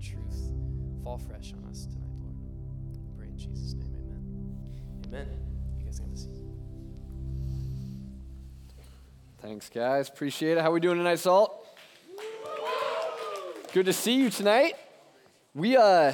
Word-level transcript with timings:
truth 0.00 0.52
fall 1.04 1.18
fresh 1.18 1.52
on 1.52 1.68
us 1.70 1.86
tonight, 1.86 2.14
Lord. 2.22 2.36
We 2.92 3.16
pray 3.18 3.26
in 3.26 3.38
Jesus' 3.38 3.74
name, 3.74 3.94
amen. 3.94 5.06
Amen. 5.06 5.28
You 5.78 5.84
guys 5.84 5.98
have 5.98 6.10
a 6.10 6.16
seat. 6.16 6.30
Thanks, 9.42 9.68
guys. 9.68 10.08
Appreciate 10.08 10.56
it. 10.56 10.62
How 10.62 10.70
we 10.70 10.80
doing 10.80 10.98
tonight, 10.98 11.18
Salt? 11.18 11.66
Good 13.72 13.86
to 13.86 13.92
see 13.92 14.14
you 14.14 14.30
tonight. 14.30 14.74
We 15.54 15.76
uh 15.76 16.12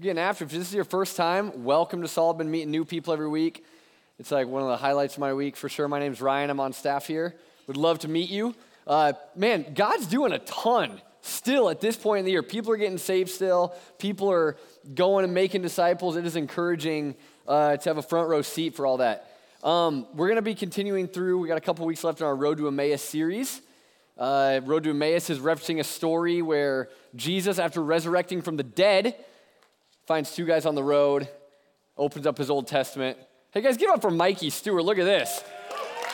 getting 0.00 0.18
after. 0.18 0.44
If 0.44 0.50
this 0.50 0.68
is 0.68 0.74
your 0.74 0.84
first 0.84 1.16
time, 1.16 1.64
welcome 1.64 2.02
to 2.02 2.08
Salt. 2.08 2.38
Been 2.38 2.50
meeting 2.50 2.70
new 2.70 2.84
people 2.84 3.12
every 3.12 3.28
week. 3.28 3.64
It's 4.18 4.30
like 4.30 4.46
one 4.46 4.62
of 4.62 4.68
the 4.68 4.76
highlights 4.76 5.14
of 5.14 5.20
my 5.20 5.34
week 5.34 5.56
for 5.56 5.68
sure. 5.68 5.88
My 5.88 5.98
name's 5.98 6.20
Ryan. 6.20 6.50
I'm 6.50 6.60
on 6.60 6.72
staff 6.72 7.06
here. 7.06 7.34
Would 7.66 7.76
love 7.76 8.00
to 8.00 8.08
meet 8.08 8.30
you. 8.30 8.54
Uh, 8.86 9.14
man, 9.34 9.74
God's 9.74 10.06
doing 10.06 10.32
a 10.32 10.38
ton 10.38 11.00
still 11.26 11.68
at 11.68 11.80
this 11.80 11.96
point 11.96 12.20
in 12.20 12.24
the 12.24 12.30
year. 12.30 12.42
People 12.42 12.72
are 12.72 12.76
getting 12.76 12.98
saved 12.98 13.30
still. 13.30 13.74
People 13.98 14.30
are 14.30 14.56
going 14.94 15.24
and 15.24 15.34
making 15.34 15.62
disciples. 15.62 16.16
It 16.16 16.26
is 16.26 16.36
encouraging 16.36 17.16
uh, 17.46 17.76
to 17.76 17.90
have 17.90 17.98
a 17.98 18.02
front 18.02 18.28
row 18.28 18.42
seat 18.42 18.74
for 18.74 18.86
all 18.86 18.98
that. 18.98 19.30
Um, 19.62 20.06
we're 20.14 20.28
going 20.28 20.36
to 20.36 20.42
be 20.42 20.54
continuing 20.54 21.08
through. 21.08 21.38
We 21.38 21.48
got 21.48 21.58
a 21.58 21.62
couple 21.62 21.86
weeks 21.86 22.04
left 22.04 22.20
in 22.20 22.26
our 22.26 22.36
Road 22.36 22.58
to 22.58 22.68
Emmaus 22.68 23.02
series. 23.02 23.60
Uh, 24.16 24.60
Road 24.64 24.84
to 24.84 24.90
Emmaus 24.90 25.28
is 25.28 25.38
referencing 25.38 25.80
a 25.80 25.84
story 25.84 26.40
where 26.40 26.88
Jesus, 27.14 27.58
after 27.58 27.82
resurrecting 27.82 28.42
from 28.42 28.56
the 28.56 28.62
dead, 28.62 29.16
finds 30.06 30.34
two 30.34 30.46
guys 30.46 30.66
on 30.66 30.74
the 30.74 30.84
road, 30.84 31.28
opens 31.98 32.26
up 32.26 32.38
his 32.38 32.48
Old 32.48 32.66
Testament. 32.66 33.18
Hey 33.50 33.60
guys, 33.60 33.76
give 33.76 33.90
up 33.90 34.00
for 34.00 34.10
Mikey 34.10 34.50
Stewart. 34.50 34.84
Look 34.84 34.98
at 34.98 35.04
this. 35.04 35.42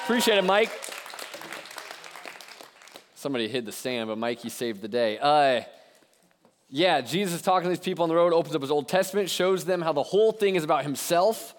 Appreciate 0.04 0.38
it, 0.38 0.45
Mike. 0.45 0.81
Somebody 3.22 3.46
hid 3.46 3.66
the 3.66 3.70
sand, 3.70 4.08
but 4.08 4.18
Mikey 4.18 4.48
saved 4.48 4.82
the 4.82 4.88
day. 4.88 5.16
Uh, 5.16 5.60
yeah, 6.68 7.00
Jesus 7.00 7.40
talking 7.40 7.62
to 7.62 7.68
these 7.68 7.78
people 7.78 8.02
on 8.02 8.08
the 8.08 8.16
road, 8.16 8.32
opens 8.32 8.52
up 8.52 8.62
his 8.62 8.70
Old 8.73 8.88
Testament, 8.88 9.30
shows 9.30 9.64
them 9.64 9.80
how 9.80 9.92
the 9.92 10.02
whole 10.02 10.32
thing 10.32 10.56
is 10.56 10.64
about 10.64 10.82
himself, 10.82 11.54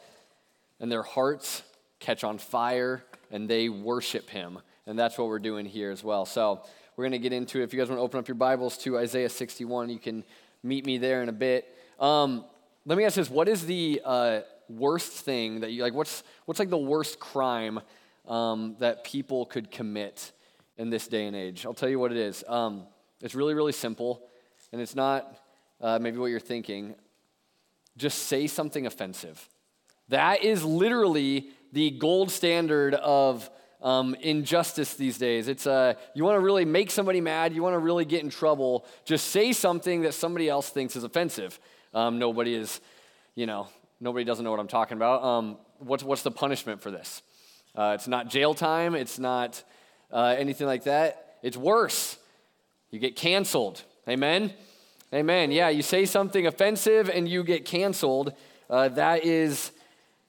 and 0.82 0.92
their 0.92 1.04
hearts 1.04 1.64
catch 2.02 2.26
on 2.26 2.38
fire, 2.38 3.06
and 3.32 3.50
they 3.50 3.70
worship 3.70 4.30
him. 4.30 4.60
And 4.86 5.00
that's 5.00 5.18
what 5.18 5.30
we're 5.30 5.40
doing 5.40 5.66
here 5.66 5.90
as 5.90 6.04
well. 6.04 6.26
So 6.26 6.64
we're 6.98 7.06
going 7.06 7.14
to 7.14 7.18
get 7.18 7.32
into 7.32 7.62
it. 7.62 7.64
If 7.64 7.74
you 7.74 7.80
guys 7.80 7.88
want 7.88 8.00
to 8.00 8.04
open 8.04 8.20
up 8.20 8.28
your 8.28 8.36
Bibles 8.36 8.78
to 8.80 8.98
Isaiah 8.98 9.30
61, 9.30 9.90
you 9.90 10.00
can 10.00 10.26
meet 10.64 10.86
me 10.86 10.98
there 10.98 11.24
in 11.24 11.30
a 11.30 11.32
bit. 11.32 11.74
Um, 11.98 12.44
let 12.86 12.98
me 12.98 13.06
ask 13.06 13.16
this: 13.16 13.30
What 13.30 13.48
is 13.48 13.66
the 13.66 14.02
uh, 14.04 14.42
worst 14.68 15.14
thing 15.14 15.62
that 15.62 15.72
you 15.72 15.82
like? 15.82 15.94
What's 15.94 16.26
what's 16.44 16.60
like 16.60 16.70
the 16.70 16.78
worst 16.78 17.22
crime 17.22 17.80
um, 18.28 18.76
that 18.80 19.06
people 19.06 19.46
could 19.46 19.72
commit 19.72 20.33
in 20.78 20.90
this 20.90 21.08
day 21.08 21.26
and 21.26 21.36
age? 21.36 21.66
I'll 21.66 21.74
tell 21.74 21.90
you 21.90 22.00
what 22.00 22.12
it 22.12 22.18
is. 22.18 22.44
Um, 22.48 22.88
it's 23.22 23.36
really 23.36 23.54
really 23.54 23.72
simple, 23.72 24.22
and 24.72 24.82
it's 24.82 24.96
not 24.96 25.38
uh, 25.82 26.00
maybe 26.00 26.18
what 26.18 26.28
you're 26.28 26.40
thinking. 26.40 26.96
Just 27.98 28.24
say 28.24 28.48
something 28.48 28.86
offensive. 28.86 29.48
That 30.10 30.44
is 30.44 30.64
literally 30.64 31.50
the 31.72 31.92
gold 31.92 32.32
standard 32.32 32.94
of 32.96 33.50
um, 33.82 34.16
injustice 34.22 34.94
these 34.96 35.18
days. 35.18 35.48
It's 35.48 35.68
uh, 35.68 35.94
you 36.16 36.24
want 36.24 36.38
to 36.38 36.40
really 36.40 36.66
make 36.66 36.90
somebody 36.90 37.22
mad, 37.22 37.54
you 37.54 37.62
want 37.62 37.74
to 37.74 37.80
really 37.80 38.06
get 38.06 38.24
in 38.24 38.30
trouble, 38.30 38.86
just 39.06 39.28
say 39.28 39.52
something 39.54 40.02
that 40.02 40.14
somebody 40.14 40.50
else 40.50 40.70
thinks 40.70 40.96
is 40.96 41.04
offensive. 41.04 41.60
Um, 41.94 42.18
nobody 42.18 42.56
is, 42.56 42.80
you 43.36 43.46
know, 43.46 43.68
nobody 44.00 44.24
doesn't 44.24 44.44
know 44.44 44.52
what 44.52 44.60
I'm 44.60 44.68
talking 44.68 44.98
about. 44.98 45.24
Um, 45.24 45.58
what's, 45.80 46.04
what's 46.04 46.24
the 46.24 46.32
punishment 46.32 46.82
for 46.82 46.92
this? 46.92 47.22
Uh, 47.76 47.94
it's 47.96 48.08
not 48.08 48.30
jail 48.30 48.54
time, 48.54 48.96
it's 48.96 49.20
not 49.20 49.64
uh, 50.14 50.36
anything 50.38 50.68
like 50.68 50.84
that. 50.84 51.38
It's 51.42 51.58
worse. 51.58 52.18
You 52.92 53.00
get 53.00 53.18
canceled. 53.18 53.82
Amen? 54.08 54.54
Amen. 55.14 55.52
Yeah, 55.52 55.70
you 55.70 55.82
say 55.82 56.06
something 56.06 56.48
offensive 56.48 57.10
and 57.10 57.28
you 57.28 57.44
get 57.44 57.66
canceled. 57.66 58.34
Uh, 58.70 58.88
that 58.90 59.26
is 59.26 59.72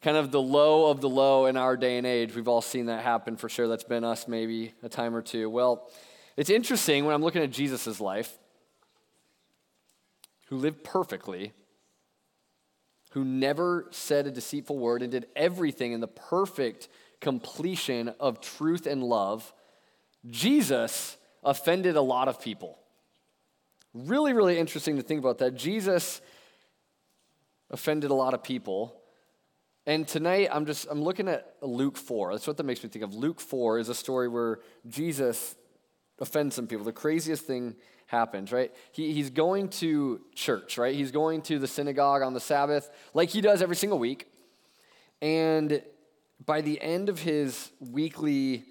kind 0.02 0.16
of 0.16 0.30
the 0.30 0.40
low 0.40 0.90
of 0.90 1.00
the 1.00 1.08
low 1.08 1.46
in 1.46 1.56
our 1.56 1.76
day 1.76 1.98
and 1.98 2.06
age. 2.06 2.34
We've 2.34 2.48
all 2.48 2.60
seen 2.60 2.86
that 2.86 3.02
happen 3.02 3.36
for 3.36 3.48
sure. 3.48 3.68
That's 3.68 3.84
been 3.84 4.04
us 4.04 4.26
maybe 4.26 4.74
a 4.82 4.88
time 4.88 5.14
or 5.14 5.22
two. 5.22 5.48
Well, 5.48 5.88
it's 6.36 6.50
interesting 6.50 7.04
when 7.04 7.14
I'm 7.14 7.22
looking 7.22 7.42
at 7.42 7.50
Jesus' 7.50 8.00
life, 8.00 8.36
who 10.48 10.56
lived 10.56 10.84
perfectly, 10.84 11.52
who 13.12 13.24
never 13.24 13.86
said 13.90 14.26
a 14.26 14.30
deceitful 14.30 14.78
word 14.78 15.00
and 15.00 15.10
did 15.10 15.26
everything 15.36 15.92
in 15.92 16.00
the 16.00 16.08
perfect 16.08 16.88
completion 17.20 18.12
of 18.20 18.40
truth 18.40 18.86
and 18.86 19.02
love, 19.02 19.52
Jesus 20.30 21.16
offended 21.42 21.96
a 21.96 22.00
lot 22.00 22.28
of 22.28 22.40
people. 22.40 22.78
Really, 23.92 24.32
really 24.32 24.58
interesting 24.58 24.96
to 24.96 25.02
think 25.02 25.20
about 25.20 25.38
that. 25.38 25.54
Jesus 25.54 26.20
offended 27.70 28.10
a 28.10 28.14
lot 28.14 28.34
of 28.34 28.42
people. 28.42 28.96
And 29.86 30.08
tonight 30.08 30.48
I'm 30.50 30.66
just 30.66 30.86
I'm 30.90 31.02
looking 31.02 31.28
at 31.28 31.54
Luke 31.60 31.96
4. 31.96 32.32
That's 32.32 32.46
what 32.46 32.56
that 32.56 32.64
makes 32.64 32.82
me 32.82 32.88
think 32.88 33.04
of. 33.04 33.14
Luke 33.14 33.40
4 33.40 33.78
is 33.78 33.88
a 33.88 33.94
story 33.94 34.28
where 34.28 34.60
Jesus 34.86 35.54
offends 36.18 36.56
some 36.56 36.66
people. 36.66 36.84
The 36.84 36.92
craziest 36.92 37.44
thing 37.44 37.76
happens, 38.06 38.52
right? 38.52 38.72
He, 38.92 39.12
he's 39.12 39.30
going 39.30 39.68
to 39.68 40.20
church, 40.34 40.78
right? 40.78 40.94
He's 40.94 41.10
going 41.10 41.42
to 41.42 41.58
the 41.58 41.66
synagogue 41.66 42.22
on 42.22 42.32
the 42.32 42.40
Sabbath, 42.40 42.90
like 43.12 43.28
he 43.28 43.40
does 43.40 43.62
every 43.62 43.76
single 43.76 43.98
week. 43.98 44.28
And 45.20 45.82
by 46.44 46.60
the 46.60 46.80
end 46.80 47.08
of 47.08 47.20
his 47.20 47.70
weekly 47.80 48.64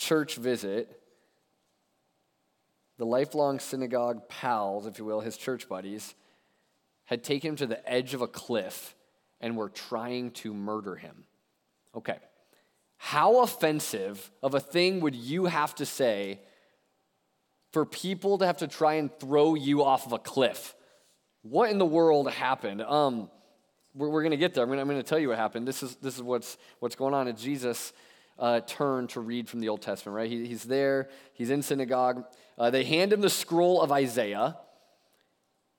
church 0.00 0.36
visit, 0.36 0.98
the 2.96 3.04
lifelong 3.04 3.60
synagogue 3.60 4.28
pals, 4.28 4.86
if 4.86 4.98
you 4.98 5.04
will, 5.04 5.20
his 5.20 5.36
church 5.36 5.68
buddies, 5.68 6.14
had 7.04 7.22
taken 7.22 7.50
him 7.50 7.56
to 7.56 7.66
the 7.66 7.88
edge 7.88 8.14
of 8.14 8.22
a 8.22 8.26
cliff 8.26 8.96
and 9.40 9.56
were 9.56 9.68
trying 9.68 10.30
to 10.30 10.54
murder 10.54 10.96
him. 10.96 11.24
Okay. 11.94 12.16
How 12.96 13.42
offensive 13.42 14.30
of 14.42 14.54
a 14.54 14.60
thing 14.60 15.00
would 15.00 15.14
you 15.14 15.46
have 15.46 15.74
to 15.76 15.86
say 15.86 16.40
for 17.72 17.84
people 17.84 18.38
to 18.38 18.46
have 18.46 18.58
to 18.58 18.68
try 18.68 18.94
and 18.94 19.10
throw 19.18 19.54
you 19.54 19.84
off 19.84 20.06
of 20.06 20.12
a 20.12 20.18
cliff? 20.18 20.74
What 21.42 21.70
in 21.70 21.78
the 21.78 21.86
world 21.86 22.30
happened? 22.30 22.82
Um, 22.82 23.30
we're, 23.94 24.08
we're 24.08 24.22
going 24.22 24.30
to 24.32 24.36
get 24.36 24.54
there. 24.54 24.64
I'm 24.64 24.70
going 24.70 24.88
to 24.88 25.02
tell 25.02 25.18
you 25.18 25.28
what 25.28 25.38
happened. 25.38 25.66
This 25.66 25.82
is, 25.82 25.96
this 25.96 26.16
is 26.16 26.22
what's, 26.22 26.58
what's 26.78 26.94
going 26.94 27.14
on. 27.14 27.28
It's 27.28 27.42
Jesus 27.42 27.92
uh, 28.40 28.60
turned 28.60 29.10
to 29.10 29.20
read 29.20 29.48
from 29.48 29.60
the 29.60 29.68
Old 29.68 29.82
Testament, 29.82 30.16
right? 30.16 30.28
He, 30.28 30.46
he's 30.46 30.64
there, 30.64 31.08
he's 31.34 31.50
in 31.50 31.62
synagogue. 31.62 32.24
Uh, 32.58 32.70
they 32.70 32.84
hand 32.84 33.12
him 33.12 33.20
the 33.20 33.30
scroll 33.30 33.80
of 33.80 33.92
Isaiah. 33.92 34.56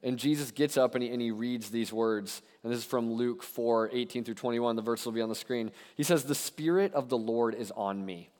And 0.03 0.17
Jesus 0.17 0.49
gets 0.51 0.77
up 0.77 0.95
and 0.95 1.03
he, 1.03 1.09
and 1.09 1.21
he 1.21 1.31
reads 1.31 1.69
these 1.69 1.93
words. 1.93 2.41
And 2.63 2.71
this 2.71 2.79
is 2.79 2.85
from 2.85 3.11
Luke 3.11 3.43
4 3.43 3.89
18 3.93 4.23
through 4.23 4.35
21. 4.35 4.75
The 4.75 4.81
verse 4.81 5.05
will 5.05 5.11
be 5.11 5.21
on 5.21 5.29
the 5.29 5.35
screen. 5.35 5.71
He 5.95 6.03
says, 6.03 6.23
The 6.23 6.35
Spirit 6.35 6.93
of 6.93 7.09
the 7.09 7.17
Lord 7.17 7.53
is 7.53 7.71
on 7.71 8.03
me 8.03 8.31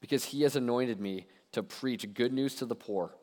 because 0.00 0.24
he 0.24 0.42
has 0.42 0.56
anointed 0.56 1.00
me 1.00 1.26
to 1.52 1.62
preach 1.62 2.12
good 2.14 2.32
news 2.32 2.56
to 2.56 2.66
the 2.66 2.74
poor. 2.74 3.14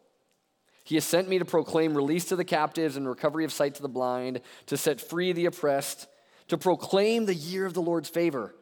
He 0.83 0.95
has 0.95 1.03
sent 1.05 1.29
me 1.29 1.37
to 1.37 1.45
proclaim 1.45 1.95
release 1.95 2.25
to 2.25 2.35
the 2.35 2.45
captives 2.45 2.97
and 2.97 3.07
recovery 3.07 3.45
of 3.45 3.51
sight 3.51 3.75
to 3.75 3.81
the 3.81 3.89
blind, 3.89 4.41
to 4.65 4.77
set 4.77 4.99
free 4.99 5.31
the 5.31 5.45
oppressed, 5.45 6.07
to 6.47 6.57
proclaim 6.57 7.25
the 7.25 7.35
year 7.35 7.65
of 7.65 7.73
the 7.73 7.81
Lord's 7.81 8.09
favor. 8.09 8.55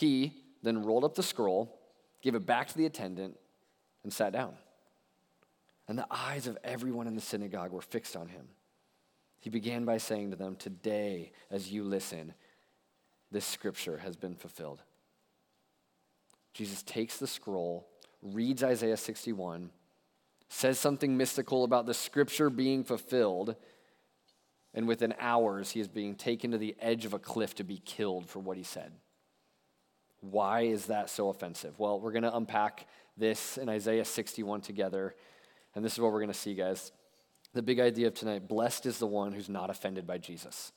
He 0.00 0.34
then 0.62 0.82
rolled 0.82 1.04
up 1.04 1.14
the 1.14 1.22
scroll, 1.22 1.78
gave 2.22 2.34
it 2.34 2.46
back 2.46 2.68
to 2.68 2.76
the 2.76 2.86
attendant, 2.86 3.36
and 4.02 4.12
sat 4.12 4.32
down 4.32 4.54
and 5.90 5.98
the 5.98 6.06
eyes 6.08 6.46
of 6.46 6.56
everyone 6.62 7.08
in 7.08 7.16
the 7.16 7.20
synagogue 7.20 7.72
were 7.72 7.80
fixed 7.80 8.14
on 8.14 8.28
him. 8.28 8.46
He 9.40 9.50
began 9.50 9.84
by 9.84 9.98
saying 9.98 10.30
to 10.30 10.36
them, 10.36 10.54
Today, 10.54 11.32
as 11.50 11.72
you 11.72 11.82
listen, 11.82 12.32
this 13.32 13.44
scripture 13.44 13.98
has 13.98 14.14
been 14.14 14.36
fulfilled. 14.36 14.84
Jesus 16.54 16.84
takes 16.84 17.18
the 17.18 17.26
scroll, 17.26 17.88
reads 18.22 18.62
Isaiah 18.62 18.96
61, 18.96 19.70
says 20.48 20.78
something 20.78 21.16
mystical 21.16 21.64
about 21.64 21.86
the 21.86 21.94
scripture 21.94 22.50
being 22.50 22.84
fulfilled, 22.84 23.56
and 24.72 24.86
within 24.86 25.12
hours, 25.18 25.72
he 25.72 25.80
is 25.80 25.88
being 25.88 26.14
taken 26.14 26.52
to 26.52 26.58
the 26.58 26.76
edge 26.78 27.04
of 27.04 27.14
a 27.14 27.18
cliff 27.18 27.56
to 27.56 27.64
be 27.64 27.78
killed 27.78 28.28
for 28.28 28.38
what 28.38 28.56
he 28.56 28.62
said. 28.62 28.92
Why 30.20 30.62
is 30.62 30.86
that 30.86 31.10
so 31.10 31.28
offensive? 31.28 31.78
Well, 31.78 32.00
we're 32.00 32.12
going 32.12 32.24
to 32.24 32.36
unpack 32.36 32.86
this 33.16 33.58
in 33.58 33.68
Isaiah 33.68 34.04
61 34.04 34.60
together. 34.60 35.14
And 35.74 35.84
this 35.84 35.94
is 35.94 36.00
what 36.00 36.12
we're 36.12 36.20
going 36.20 36.32
to 36.32 36.38
see, 36.38 36.54
guys. 36.54 36.92
The 37.52 37.62
big 37.62 37.80
idea 37.80 38.06
of 38.06 38.14
tonight 38.14 38.46
blessed 38.46 38.86
is 38.86 38.98
the 38.98 39.06
one 39.06 39.32
who's 39.32 39.48
not 39.48 39.70
offended 39.70 40.06
by 40.06 40.18
Jesus. 40.18 40.72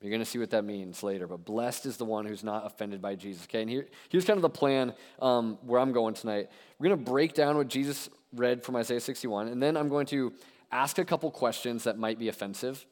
You're 0.00 0.10
going 0.10 0.20
to 0.20 0.26
see 0.26 0.38
what 0.38 0.50
that 0.50 0.64
means 0.64 1.02
later, 1.02 1.26
but 1.26 1.44
blessed 1.44 1.84
is 1.84 1.96
the 1.96 2.04
one 2.04 2.24
who's 2.24 2.44
not 2.44 2.64
offended 2.64 3.02
by 3.02 3.16
Jesus. 3.16 3.44
Okay, 3.44 3.62
and 3.62 3.70
here, 3.70 3.86
here's 4.08 4.24
kind 4.24 4.36
of 4.36 4.42
the 4.42 4.48
plan 4.48 4.94
um, 5.20 5.58
where 5.62 5.80
I'm 5.80 5.92
going 5.92 6.14
tonight. 6.14 6.50
We're 6.78 6.88
going 6.88 7.04
to 7.04 7.10
break 7.10 7.34
down 7.34 7.56
what 7.56 7.66
Jesus 7.66 8.08
read 8.32 8.62
from 8.62 8.76
Isaiah 8.76 9.00
61, 9.00 9.48
and 9.48 9.60
then 9.60 9.76
I'm 9.76 9.88
going 9.88 10.06
to 10.06 10.32
ask 10.70 10.98
a 10.98 11.04
couple 11.04 11.30
questions 11.32 11.84
that 11.84 11.98
might 11.98 12.18
be 12.18 12.28
offensive 12.28 12.86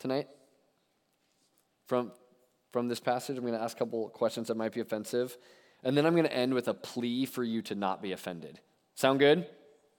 tonight 0.00 0.28
from, 1.86 2.12
from 2.76 2.88
this 2.88 3.00
passage. 3.00 3.38
I'm 3.38 3.42
going 3.42 3.54
to 3.54 3.62
ask 3.62 3.74
a 3.74 3.78
couple 3.78 4.06
questions 4.10 4.48
that 4.48 4.54
might 4.58 4.70
be 4.70 4.80
offensive, 4.80 5.38
and 5.82 5.96
then 5.96 6.04
I'm 6.04 6.12
going 6.12 6.26
to 6.26 6.36
end 6.36 6.52
with 6.52 6.68
a 6.68 6.74
plea 6.74 7.24
for 7.24 7.42
you 7.42 7.62
to 7.62 7.74
not 7.74 8.02
be 8.02 8.12
offended. 8.12 8.60
Sound 8.94 9.18
good? 9.18 9.46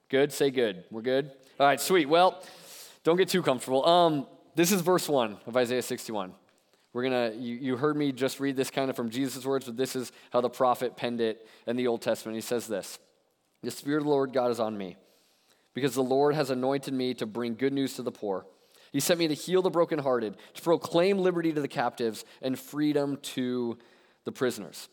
Good? 0.09 0.31
Say 0.31 0.51
good. 0.51 0.83
We're 0.91 1.01
good? 1.01 1.31
All 1.59 1.65
right, 1.65 1.81
sweet. 1.81 2.07
Well, 2.07 2.39
don't 3.03 3.17
get 3.17 3.29
too 3.29 3.41
comfortable. 3.41 3.83
Um, 3.83 4.27
this 4.53 4.71
is 4.71 4.81
verse 4.81 5.09
1 5.09 5.37
of 5.47 5.57
Isaiah 5.57 5.81
61. 5.81 6.33
We're 6.93 7.01
gonna, 7.01 7.31
you, 7.35 7.55
you 7.55 7.77
heard 7.77 7.97
me 7.97 8.11
just 8.11 8.39
read 8.39 8.55
this 8.55 8.69
kind 8.69 8.91
of 8.91 8.95
from 8.95 9.09
Jesus' 9.09 9.43
words, 9.43 9.65
but 9.65 9.75
this 9.75 9.95
is 9.95 10.11
how 10.29 10.41
the 10.41 10.49
prophet 10.51 10.95
penned 10.95 11.19
it 11.19 11.47
in 11.65 11.77
the 11.77 11.87
Old 11.87 12.03
Testament. 12.03 12.35
He 12.35 12.41
says 12.41 12.67
this 12.67 12.99
The 13.63 13.71
Spirit 13.71 14.01
of 14.01 14.03
the 14.03 14.11
Lord 14.11 14.33
God 14.33 14.51
is 14.51 14.59
on 14.59 14.77
me, 14.77 14.97
because 15.73 15.95
the 15.95 16.03
Lord 16.03 16.35
has 16.35 16.51
anointed 16.51 16.93
me 16.93 17.15
to 17.15 17.25
bring 17.25 17.55
good 17.55 17.73
news 17.73 17.95
to 17.95 18.03
the 18.03 18.11
poor. 18.11 18.45
He 18.91 18.99
sent 18.99 19.19
me 19.19 19.27
to 19.27 19.33
heal 19.33 19.61
the 19.61 19.69
brokenhearted, 19.69 20.35
to 20.55 20.61
proclaim 20.61 21.19
liberty 21.19 21.53
to 21.53 21.61
the 21.61 21.67
captives 21.67 22.25
and 22.41 22.57
freedom 22.57 23.17
to 23.21 23.77
the 24.23 24.31
prisoners. 24.31 24.89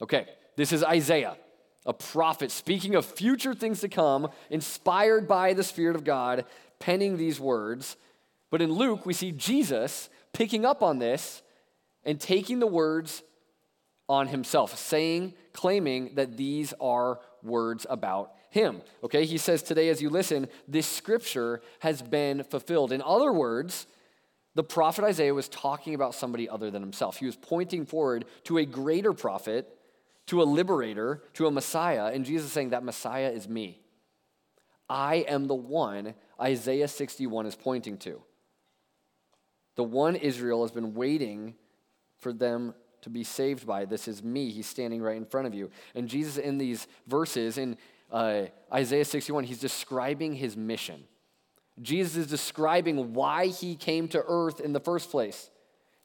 Okay, 0.00 0.26
this 0.56 0.72
is 0.72 0.84
Isaiah, 0.84 1.36
a 1.84 1.92
prophet 1.92 2.50
speaking 2.50 2.94
of 2.94 3.04
future 3.04 3.54
things 3.54 3.80
to 3.80 3.88
come, 3.88 4.28
inspired 4.50 5.26
by 5.26 5.52
the 5.52 5.64
Spirit 5.64 5.96
of 5.96 6.04
God, 6.04 6.44
penning 6.78 7.16
these 7.16 7.40
words. 7.40 7.96
But 8.50 8.62
in 8.62 8.72
Luke, 8.72 9.06
we 9.06 9.12
see 9.12 9.32
Jesus 9.32 10.08
picking 10.32 10.64
up 10.64 10.82
on 10.82 10.98
this 10.98 11.42
and 12.04 12.20
taking 12.20 12.58
the 12.58 12.66
words 12.66 13.22
on 14.08 14.28
himself, 14.28 14.78
saying, 14.78 15.34
claiming 15.52 16.14
that 16.14 16.36
these 16.36 16.72
are 16.80 17.18
words 17.42 17.86
about 17.88 18.35
him. 18.56 18.80
Okay, 19.04 19.26
he 19.26 19.36
says 19.38 19.62
today 19.62 19.90
as 19.90 20.00
you 20.00 20.08
listen, 20.08 20.48
this 20.66 20.86
scripture 20.86 21.60
has 21.80 22.00
been 22.00 22.42
fulfilled. 22.42 22.90
In 22.90 23.02
other 23.02 23.32
words, 23.32 23.86
the 24.54 24.64
prophet 24.64 25.04
Isaiah 25.04 25.34
was 25.34 25.48
talking 25.48 25.94
about 25.94 26.14
somebody 26.14 26.48
other 26.48 26.70
than 26.70 26.80
himself. 26.80 27.18
He 27.18 27.26
was 27.26 27.36
pointing 27.36 27.84
forward 27.84 28.24
to 28.44 28.56
a 28.56 28.64
greater 28.64 29.12
prophet, 29.12 29.68
to 30.26 30.42
a 30.42 30.44
liberator, 30.44 31.22
to 31.34 31.46
a 31.46 31.50
Messiah, 31.50 32.06
and 32.06 32.24
Jesus 32.24 32.50
saying 32.50 32.70
that 32.70 32.82
Messiah 32.82 33.28
is 33.28 33.46
me. 33.46 33.82
I 34.88 35.16
am 35.28 35.46
the 35.46 35.54
one 35.54 36.14
Isaiah 36.40 36.88
61 36.88 37.44
is 37.44 37.54
pointing 37.54 37.98
to. 37.98 38.22
The 39.74 39.84
one 39.84 40.16
Israel 40.16 40.62
has 40.62 40.70
been 40.70 40.94
waiting 40.94 41.54
for 42.16 42.32
them 42.32 42.72
to 43.02 43.10
be 43.10 43.24
saved 43.24 43.66
by. 43.66 43.84
This 43.84 44.08
is 44.08 44.22
me. 44.22 44.50
He's 44.50 44.66
standing 44.66 45.02
right 45.02 45.18
in 45.18 45.26
front 45.26 45.46
of 45.46 45.54
you. 45.54 45.70
And 45.94 46.08
Jesus, 46.08 46.38
in 46.38 46.56
these 46.56 46.86
verses, 47.06 47.58
in 47.58 47.76
uh, 48.10 48.42
Isaiah 48.72 49.04
61, 49.04 49.44
he's 49.44 49.58
describing 49.58 50.34
his 50.34 50.56
mission. 50.56 51.04
Jesus 51.82 52.16
is 52.16 52.26
describing 52.26 53.12
why 53.12 53.48
he 53.48 53.76
came 53.76 54.08
to 54.08 54.24
earth 54.26 54.60
in 54.60 54.72
the 54.72 54.80
first 54.80 55.10
place. 55.10 55.50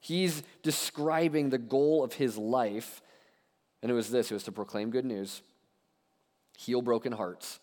He's 0.00 0.42
describing 0.62 1.50
the 1.50 1.58
goal 1.58 2.04
of 2.04 2.14
his 2.14 2.36
life. 2.36 3.00
And 3.82 3.90
it 3.90 3.94
was 3.94 4.10
this 4.10 4.30
it 4.30 4.34
was 4.34 4.44
to 4.44 4.52
proclaim 4.52 4.90
good 4.90 5.04
news, 5.04 5.42
heal 6.58 6.82
broken 6.82 7.12
hearts, 7.12 7.58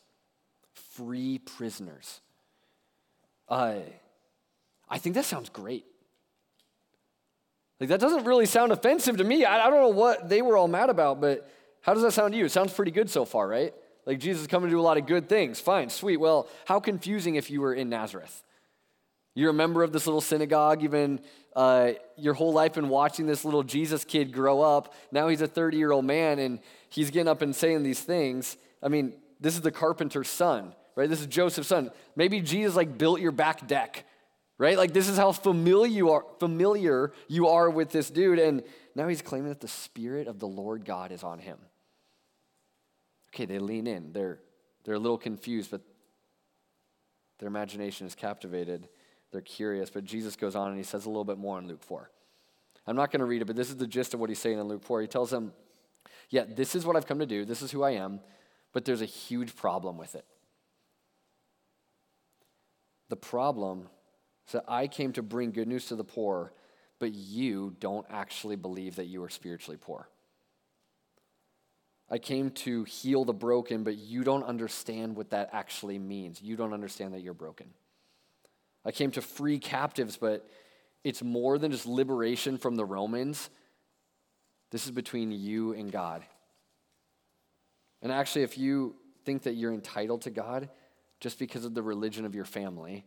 free 0.96 1.38
prisoners. 1.40 2.22
Uh, 3.48 3.76
I 4.90 4.98
think 4.98 5.16
that 5.16 5.26
sounds 5.26 5.50
great. 5.50 5.86
Like, 7.80 7.90
that 7.90 8.00
doesn't 8.00 8.26
really 8.26 8.46
sound 8.46 8.72
offensive 8.72 9.18
to 9.18 9.24
me. 9.24 9.46
I, 9.46 9.68
I 9.68 9.70
don't 9.70 9.80
know 9.80 9.88
what 9.90 10.28
they 10.28 10.42
were 10.42 10.58
all 10.58 10.68
mad 10.68 10.90
about, 10.90 11.22
but 11.22 11.50
how 11.82 11.94
does 11.94 12.04
that 12.04 12.12
sound 12.12 12.34
to 12.34 12.38
you? 12.38 12.46
It 12.46 12.52
sounds 12.52 12.74
pretty 12.74 12.92
good 12.92 13.10
so 13.10 13.24
far, 13.24 13.48
right? 13.48 13.74
Like, 14.10 14.20
Jesus 14.20 14.42
is 14.42 14.48
coming 14.48 14.72
to 14.72 14.76
do 14.76 14.80
a 14.80 14.82
lot 14.82 14.98
of 14.98 15.06
good 15.06 15.30
things. 15.30 15.60
Fine, 15.60 15.90
sweet. 15.90 16.18
Well, 16.18 16.48
how 16.66 16.80
confusing 16.80 17.36
if 17.36 17.52
you 17.52 17.62
were 17.62 17.76
in 17.76 17.90
Nazareth? 17.90 18.44
You're 19.36 19.52
a 19.52 19.54
member 19.54 19.84
of 19.84 19.92
this 19.92 20.08
little 20.08 20.20
synagogue. 20.20 20.82
You've 20.82 20.94
been 20.94 21.20
uh, 21.56 21.92
your 22.18 22.34
whole 22.34 22.52
life 22.52 22.74
been 22.74 22.90
watching 22.90 23.28
this 23.28 23.46
little 23.46 23.62
Jesus 23.62 24.04
kid 24.04 24.34
grow 24.34 24.64
up. 24.64 24.96
Now 25.12 25.28
he's 25.28 25.42
a 25.42 25.48
30 25.48 25.78
year 25.78 25.92
old 25.92 26.06
man 26.06 26.40
and 26.40 26.58
he's 26.90 27.12
getting 27.12 27.28
up 27.28 27.44
and 27.44 27.56
saying 27.56 27.84
these 27.84 28.00
things. 28.00 28.58
I 28.82 28.88
mean, 28.88 29.14
this 29.40 29.54
is 29.54 29.62
the 29.62 29.70
carpenter's 29.70 30.28
son, 30.28 30.74
right? 30.96 31.08
This 31.08 31.22
is 31.22 31.28
Joseph's 31.28 31.68
son. 31.68 31.92
Maybe 32.16 32.42
Jesus 32.42 32.76
like 32.76 32.98
built 32.98 33.22
your 33.22 33.32
back 33.32 33.68
deck 33.68 34.06
right? 34.58 34.78
Like 34.78 34.92
this 34.92 35.08
is 35.08 35.18
how 35.18 35.32
familiar 35.32 35.90
you 35.92 36.12
are, 36.12 36.26
familiar 36.40 37.14
you 37.30 37.48
are 37.48 37.70
with 37.70 37.92
this 37.92 38.10
dude, 38.10 38.40
and 38.40 38.62
now 38.94 39.08
he's 39.08 39.22
claiming 39.22 39.50
that 39.50 39.62
the 39.62 39.70
Spirit 39.70 40.28
of 40.28 40.40
the 40.40 40.48
Lord 40.48 40.84
God 40.84 41.14
is 41.14 41.24
on 41.24 41.40
him. 41.40 41.58
Okay, 43.34 43.46
they 43.46 43.60
lean 43.60 43.88
in. 43.88 44.12
They're 44.12 44.40
they're 44.84 44.96
a 44.96 45.00
little 45.00 45.18
confused, 45.18 45.72
but 45.72 45.82
their 47.40 47.48
imagination 47.48 48.08
is 48.08 48.16
captivated. 48.16 48.88
They're 49.32 49.42
curious, 49.42 49.90
but 49.90 50.04
Jesus 50.04 50.36
goes 50.36 50.56
on 50.56 50.70
and 50.70 50.78
he 50.78 50.84
says 50.84 51.06
a 51.06 51.10
little 51.10 51.26
bit 51.26 51.38
more 51.38 51.60
in 51.60 51.68
Luke 51.68 51.84
4. 51.84 52.10
I'm 52.88 52.96
not 52.96 53.12
going 53.12 53.20
to 53.20 53.26
read 53.26 53.42
it, 53.42 53.46
but 53.46 53.56
this 53.56 53.70
is 53.70 53.78
the 53.78 53.88
gist 53.88 54.14
of 54.14 54.20
what 54.20 54.30
he's 54.30 54.40
saying 54.40 54.58
in 54.58 54.68
Luke 54.68 54.84
4. 54.84 55.02
He 55.02 55.08
tells 55.08 55.30
them, 55.30 55.54
Yeah, 56.30 56.46
this 56.48 56.74
is 56.74 56.86
what 56.86 56.96
I've 56.96 57.06
come 57.06 57.20
to 57.20 57.26
do, 57.26 57.46
this 57.46 57.62
is 57.62 57.72
who 57.72 57.84
I 57.84 57.92
am, 57.92 58.20
but 58.74 58.86
there's 58.86 59.02
a 59.02 59.06
huge 59.06 59.56
problem 59.56 59.98
with 59.98 60.16
it. 60.16 60.26
The 63.10 63.16
problem 63.16 63.90
is 64.48 64.54
that 64.54 64.66
I 64.68 64.88
came 64.88 65.14
to 65.14 65.22
bring 65.22 65.52
good 65.52 65.68
news 65.68 65.86
to 65.88 65.96
the 65.96 66.04
poor, 66.04 66.54
but 66.98 67.14
you 67.14 67.76
don't 67.80 68.08
actually 68.10 68.56
believe 68.56 68.96
that 68.96 69.06
you 69.06 69.24
are 69.24 69.30
spiritually 69.30 69.78
poor. 69.80 70.10
I 72.12 72.18
came 72.18 72.50
to 72.52 72.84
heal 72.86 73.24
the 73.24 73.34
broken, 73.34 73.84
but 73.84 73.98
you 73.98 74.24
don't 74.24 74.44
understand 74.44 75.16
what 75.16 75.30
that 75.30 75.50
actually 75.54 76.00
means. 76.00 76.42
You 76.42 76.56
don't 76.56 76.74
understand 76.74 77.14
that 77.14 77.22
you're 77.22 77.34
broken. 77.34 77.68
I 78.84 78.92
came 78.92 79.12
to 79.12 79.22
free 79.22 79.60
captives, 79.60 80.18
but 80.18 80.50
it's 81.04 81.22
more 81.22 81.58
than 81.58 81.72
just 81.72 81.86
liberation 81.86 82.58
from 82.58 82.76
the 82.76 82.86
Romans. 82.86 83.50
This 84.72 84.86
is 84.86 84.92
between 84.92 85.32
you 85.32 85.74
and 85.74 85.92
God. 85.92 86.24
And 88.02 88.12
actually, 88.12 88.44
if 88.44 88.58
you 88.58 88.96
think 89.26 89.44
that 89.44 89.54
you're 89.54 89.74
entitled 89.74 90.22
to 90.24 90.30
God 90.30 90.70
just 91.20 91.38
because 91.38 91.66
of 91.66 91.74
the 91.74 91.84
religion 91.84 92.26
of 92.26 92.34
your 92.34 92.46
family, 92.46 93.06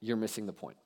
you're 0.00 0.16
missing 0.16 0.46
the 0.46 0.52
point. 0.52 0.78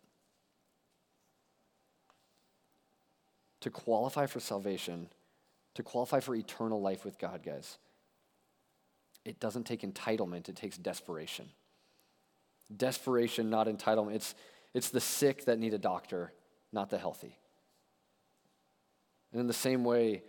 To 3.60 3.70
qualify 3.70 4.26
for 4.26 4.40
salvation, 4.40 5.08
to 5.76 5.82
qualify 5.82 6.20
for 6.20 6.34
eternal 6.34 6.80
life 6.80 7.04
with 7.04 7.18
God, 7.18 7.42
guys, 7.44 7.78
it 9.24 9.40
doesn't 9.40 9.64
take 9.64 9.82
entitlement, 9.82 10.48
it 10.48 10.56
takes 10.56 10.76
desperation. 10.76 11.48
Desperation, 12.74 13.50
not 13.50 13.66
entitlement. 13.66 14.14
It's, 14.14 14.34
it's 14.74 14.90
the 14.90 15.00
sick 15.00 15.44
that 15.44 15.58
need 15.58 15.74
a 15.74 15.78
doctor, 15.78 16.32
not 16.72 16.90
the 16.90 16.98
healthy. 16.98 17.38
And 19.32 19.40
in 19.40 19.46
the 19.46 19.52
same 19.52 19.84
way, 19.84 20.22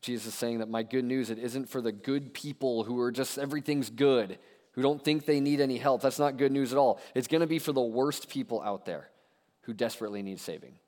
Jesus 0.00 0.28
is 0.28 0.34
saying 0.34 0.58
that 0.58 0.68
my 0.68 0.82
good 0.82 1.04
news, 1.04 1.30
it 1.30 1.38
isn't 1.38 1.68
for 1.68 1.80
the 1.80 1.92
good 1.92 2.34
people 2.34 2.84
who 2.84 3.00
are 3.00 3.12
just 3.12 3.38
everything's 3.38 3.90
good 3.90 4.38
who 4.72 4.82
don't 4.82 5.02
think 5.02 5.26
they 5.26 5.40
need 5.40 5.60
any 5.60 5.76
help. 5.76 6.02
That's 6.02 6.18
not 6.18 6.36
good 6.36 6.50
news 6.50 6.72
at 6.72 6.78
all. 6.78 7.00
It's 7.14 7.28
going 7.28 7.42
to 7.42 7.46
be 7.46 7.58
for 7.58 7.72
the 7.72 7.82
worst 7.82 8.28
people 8.28 8.60
out 8.62 8.86
there 8.86 9.08
who 9.62 9.74
desperately 9.74 10.22
need 10.22 10.40
saving. 10.40 10.78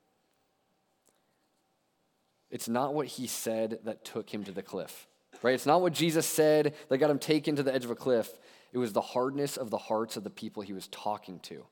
It's 2.51 2.69
not 2.69 2.93
what 2.93 3.07
he 3.07 3.27
said 3.27 3.79
that 3.83 4.05
took 4.05 4.33
him 4.33 4.43
to 4.43 4.51
the 4.51 4.61
cliff, 4.61 5.07
right? 5.41 5.53
It's 5.53 5.65
not 5.65 5.81
what 5.81 5.93
Jesus 5.93 6.25
said 6.25 6.75
that 6.89 6.97
got 6.97 7.09
him 7.09 7.19
taken 7.19 7.55
to 7.55 7.63
the 7.63 7.73
edge 7.73 7.85
of 7.85 7.91
a 7.91 7.95
cliff. 7.95 8.31
It 8.71 8.77
was 8.77 8.93
the 8.93 9.01
hardness 9.01 9.57
of 9.57 9.69
the 9.69 9.77
hearts 9.77 10.17
of 10.17 10.23
the 10.23 10.29
people 10.29 10.61
he 10.61 10.73
was 10.73 10.87
talking 10.87 11.39
to 11.41 11.65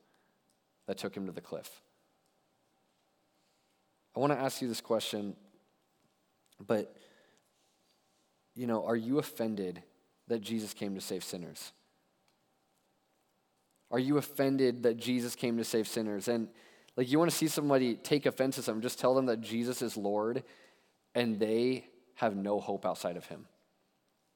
that 0.87 0.97
took 0.97 1.15
him 1.15 1.25
to 1.27 1.31
the 1.31 1.41
cliff. 1.41 1.81
I 4.15 4.19
want 4.19 4.33
to 4.33 4.39
ask 4.39 4.61
you 4.61 4.67
this 4.67 4.81
question, 4.81 5.35
but, 6.65 6.95
you 8.55 8.67
know, 8.67 8.85
are 8.85 8.95
you 8.95 9.19
offended 9.19 9.81
that 10.27 10.41
Jesus 10.41 10.73
came 10.73 10.95
to 10.95 11.01
save 11.01 11.23
sinners? 11.23 11.71
Are 13.91 13.99
you 13.99 14.17
offended 14.17 14.83
that 14.83 14.97
Jesus 14.97 15.35
came 15.35 15.57
to 15.57 15.63
save 15.63 15.87
sinners? 15.87 16.27
And 16.27 16.47
like 16.95 17.11
you 17.11 17.19
want 17.19 17.31
to 17.31 17.37
see 17.37 17.47
somebody 17.47 17.95
take 17.95 18.25
offense 18.25 18.55
to 18.55 18.63
something, 18.63 18.81
just 18.81 18.99
tell 18.99 19.15
them 19.15 19.25
that 19.27 19.41
Jesus 19.41 19.81
is 19.81 19.97
Lord 19.97 20.43
and 21.15 21.39
they 21.39 21.85
have 22.15 22.35
no 22.35 22.59
hope 22.59 22.85
outside 22.85 23.17
of 23.17 23.25
him. 23.25 23.45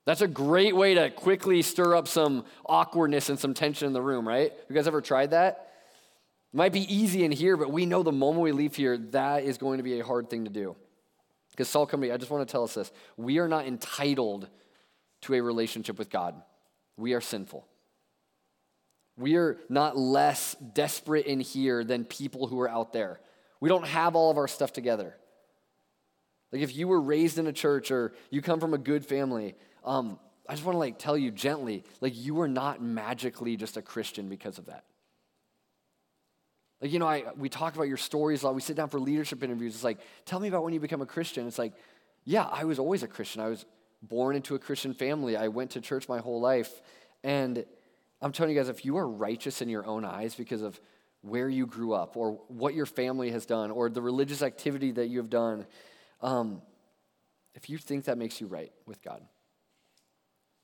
That's 0.06 0.22
a 0.22 0.28
great 0.28 0.76
way 0.76 0.94
to 0.94 1.10
quickly 1.10 1.62
stir 1.62 1.96
up 1.96 2.08
some 2.08 2.46
awkwardness 2.66 3.30
and 3.30 3.38
some 3.38 3.54
tension 3.54 3.88
in 3.88 3.94
the 3.94 4.02
room, 4.02 4.26
right? 4.28 4.54
You 4.70 4.76
guys 4.76 4.88
ever 4.88 5.02
tried 5.02 5.32
that? 5.32 5.74
It 6.54 6.58
might 6.58 6.72
be 6.72 6.94
easy 6.94 7.26
in 7.26 7.32
here, 7.32 7.58
but 7.58 7.72
we 7.72 7.86
know 7.86 8.04
the 8.04 8.12
moment 8.14 8.42
we 8.44 8.54
leave 8.54 8.76
here, 8.76 8.98
that 8.98 9.44
is 9.44 9.58
going 9.58 9.78
to 9.78 9.84
be 9.84 10.00
a 10.00 10.06
hard 10.06 10.30
thing 10.30 10.46
to 10.46 10.50
do. 10.50 10.78
Because 11.52 11.68
Salt 11.68 11.90
Company, 11.90 12.12
I 12.12 12.18
just 12.18 12.32
want 12.32 12.48
to 12.48 12.52
tell 12.52 12.64
us 12.64 12.76
this. 12.76 12.92
We 13.18 13.40
are 13.40 13.50
not 13.50 13.66
entitled 13.66 14.48
to 15.22 15.34
a 15.34 15.42
relationship 15.42 15.98
with 15.98 16.10
God. 16.10 16.36
We 16.96 17.14
are 17.14 17.22
sinful. 17.22 17.68
We 19.18 19.36
are 19.36 19.58
not 19.68 19.98
less 19.98 20.56
desperate 20.74 21.26
in 21.26 21.40
here 21.40 21.84
than 21.84 22.06
people 22.06 22.48
who 22.48 22.60
are 22.62 22.70
out 22.70 22.94
there. 22.94 23.20
We 23.60 23.68
don't 23.68 23.88
have 23.88 24.16
all 24.16 24.32
of 24.32 24.38
our 24.38 24.48
stuff 24.48 24.72
together. 24.72 25.16
Like 26.52 26.62
if 26.62 26.76
you 26.76 26.88
were 26.88 27.02
raised 27.02 27.38
in 27.38 27.48
a 27.48 27.54
church 27.54 27.92
or 27.92 28.14
you 28.30 28.42
come 28.42 28.60
from 28.60 28.74
a 28.74 28.78
good 28.78 29.06
family, 29.06 29.56
um, 29.84 30.20
I 30.48 30.54
just 30.54 30.66
want 30.66 30.76
to 30.76 30.80
like 30.80 30.98
tell 30.98 31.18
you 31.18 31.32
gently, 31.32 31.84
like 32.00 32.14
you 32.16 32.40
are 32.42 32.48
not 32.48 32.82
magically 32.82 33.58
just 33.58 33.76
a 33.78 33.82
Christian 33.82 34.30
because 34.30 34.58
of 34.58 34.68
that. 34.68 34.86
Like, 36.82 36.92
you 36.92 37.00
know, 37.00 37.08
I, 37.08 37.26
we 37.36 37.50
talk 37.50 37.76
about 37.76 37.88
your 37.88 37.98
stories 37.98 38.44
a 38.44 38.46
lot. 38.46 38.56
We 38.56 38.62
sit 38.62 38.78
down 38.78 38.90
for 38.90 39.00
leadership 39.00 39.44
interviews. 39.44 39.74
It's 39.74 39.84
like, 39.84 40.00
tell 40.26 40.40
me 40.40 40.48
about 40.48 40.64
when 40.64 40.74
you 40.74 40.80
become 40.80 41.02
a 41.02 41.08
Christian. 41.08 41.48
It's 41.48 41.58
like, 41.58 41.74
yeah, 42.24 42.44
I 42.44 42.66
was 42.66 42.78
always 42.78 43.04
a 43.04 43.08
Christian. 43.08 43.42
I 43.42 43.48
was 43.48 43.66
born 44.02 44.36
into 44.36 44.54
a 44.54 44.60
Christian 44.60 44.94
family. 44.94 45.36
I 45.36 45.48
went 45.48 45.72
to 45.72 45.82
church 45.82 46.08
my 46.08 46.20
whole 46.20 46.40
life. 46.40 46.82
And 47.24 47.66
I'm 48.22 48.32
telling 48.32 48.54
you 48.54 48.60
guys, 48.60 48.70
if 48.70 48.86
you 48.86 48.98
are 48.98 49.08
righteous 49.08 49.62
in 49.62 49.70
your 49.70 49.86
own 49.86 50.06
eyes 50.06 50.36
because 50.36 50.62
of 50.62 50.80
where 51.22 51.50
you 51.50 51.66
grew 51.66 51.94
up 51.94 52.16
or 52.16 52.34
what 52.48 52.76
your 52.76 52.86
family 52.86 53.32
has 53.32 53.46
done 53.46 53.72
or 53.72 53.90
the 53.90 54.02
religious 54.02 54.44
activity 54.44 54.92
that 54.92 55.08
you 55.08 55.18
have 55.18 55.32
done, 55.32 55.66
um, 56.22 56.62
if 57.56 57.70
you 57.70 57.78
think 57.78 58.06
that 58.06 58.18
makes 58.18 58.40
you 58.42 58.48
right 58.48 58.72
with 58.86 59.02
God, 59.02 59.22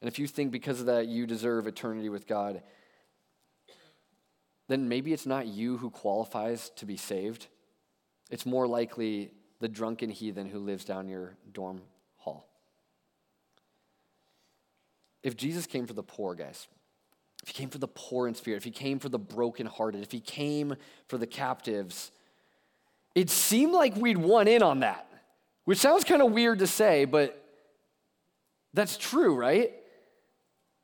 and 0.02 0.08
if 0.08 0.20
you 0.20 0.28
think 0.28 0.52
because 0.52 0.80
of 0.80 0.88
that 0.88 1.08
you 1.08 1.26
deserve 1.26 1.66
eternity 1.66 2.10
with 2.10 2.28
God, 2.28 2.62
then 4.68 4.90
maybe 4.90 5.14
it's 5.14 5.26
not 5.26 5.48
you 5.48 5.78
who 5.78 5.90
qualifies 5.90 6.70
to 6.76 6.86
be 6.86 6.98
saved. 6.98 7.48
It's 8.30 8.46
more 8.46 8.68
likely 8.68 9.32
the 9.60 9.70
drunken 9.70 10.10
heathen 10.10 10.48
who 10.48 10.60
lives 10.60 10.84
down 10.84 11.08
your 11.08 11.38
dorm 11.52 11.82
hall. 12.18 12.50
If 15.22 15.38
Jesus 15.38 15.66
came 15.66 15.88
for 15.88 15.94
the 15.94 16.04
poor, 16.04 16.36
guys, 16.36 16.68
if 17.44 17.50
he 17.50 17.54
came 17.54 17.70
for 17.70 17.78
the 17.78 17.88
poor 17.88 18.28
in 18.28 18.36
spirit, 18.36 18.58
if 18.58 18.64
he 18.64 18.72
came 18.72 19.00
for 19.00 19.10
the 19.10 19.20
brokenhearted, 19.20 20.02
if 20.02 20.12
he 20.12 20.20
came 20.20 20.76
for 21.08 21.18
the 21.18 21.28
captives, 21.28 22.12
it 23.16 23.30
seemed 23.30 23.74
like 23.74 23.96
we'd 23.96 24.18
won 24.18 24.48
in 24.48 24.64
on 24.64 24.80
that, 24.80 25.08
which 25.66 25.80
sounds 25.80 26.04
kind 26.04 26.22
of 26.22 26.32
weird 26.32 26.60
to 26.60 26.68
say, 26.68 27.06
but 27.06 27.40
that's 28.74 28.98
true, 28.98 29.36
right? 29.36 29.72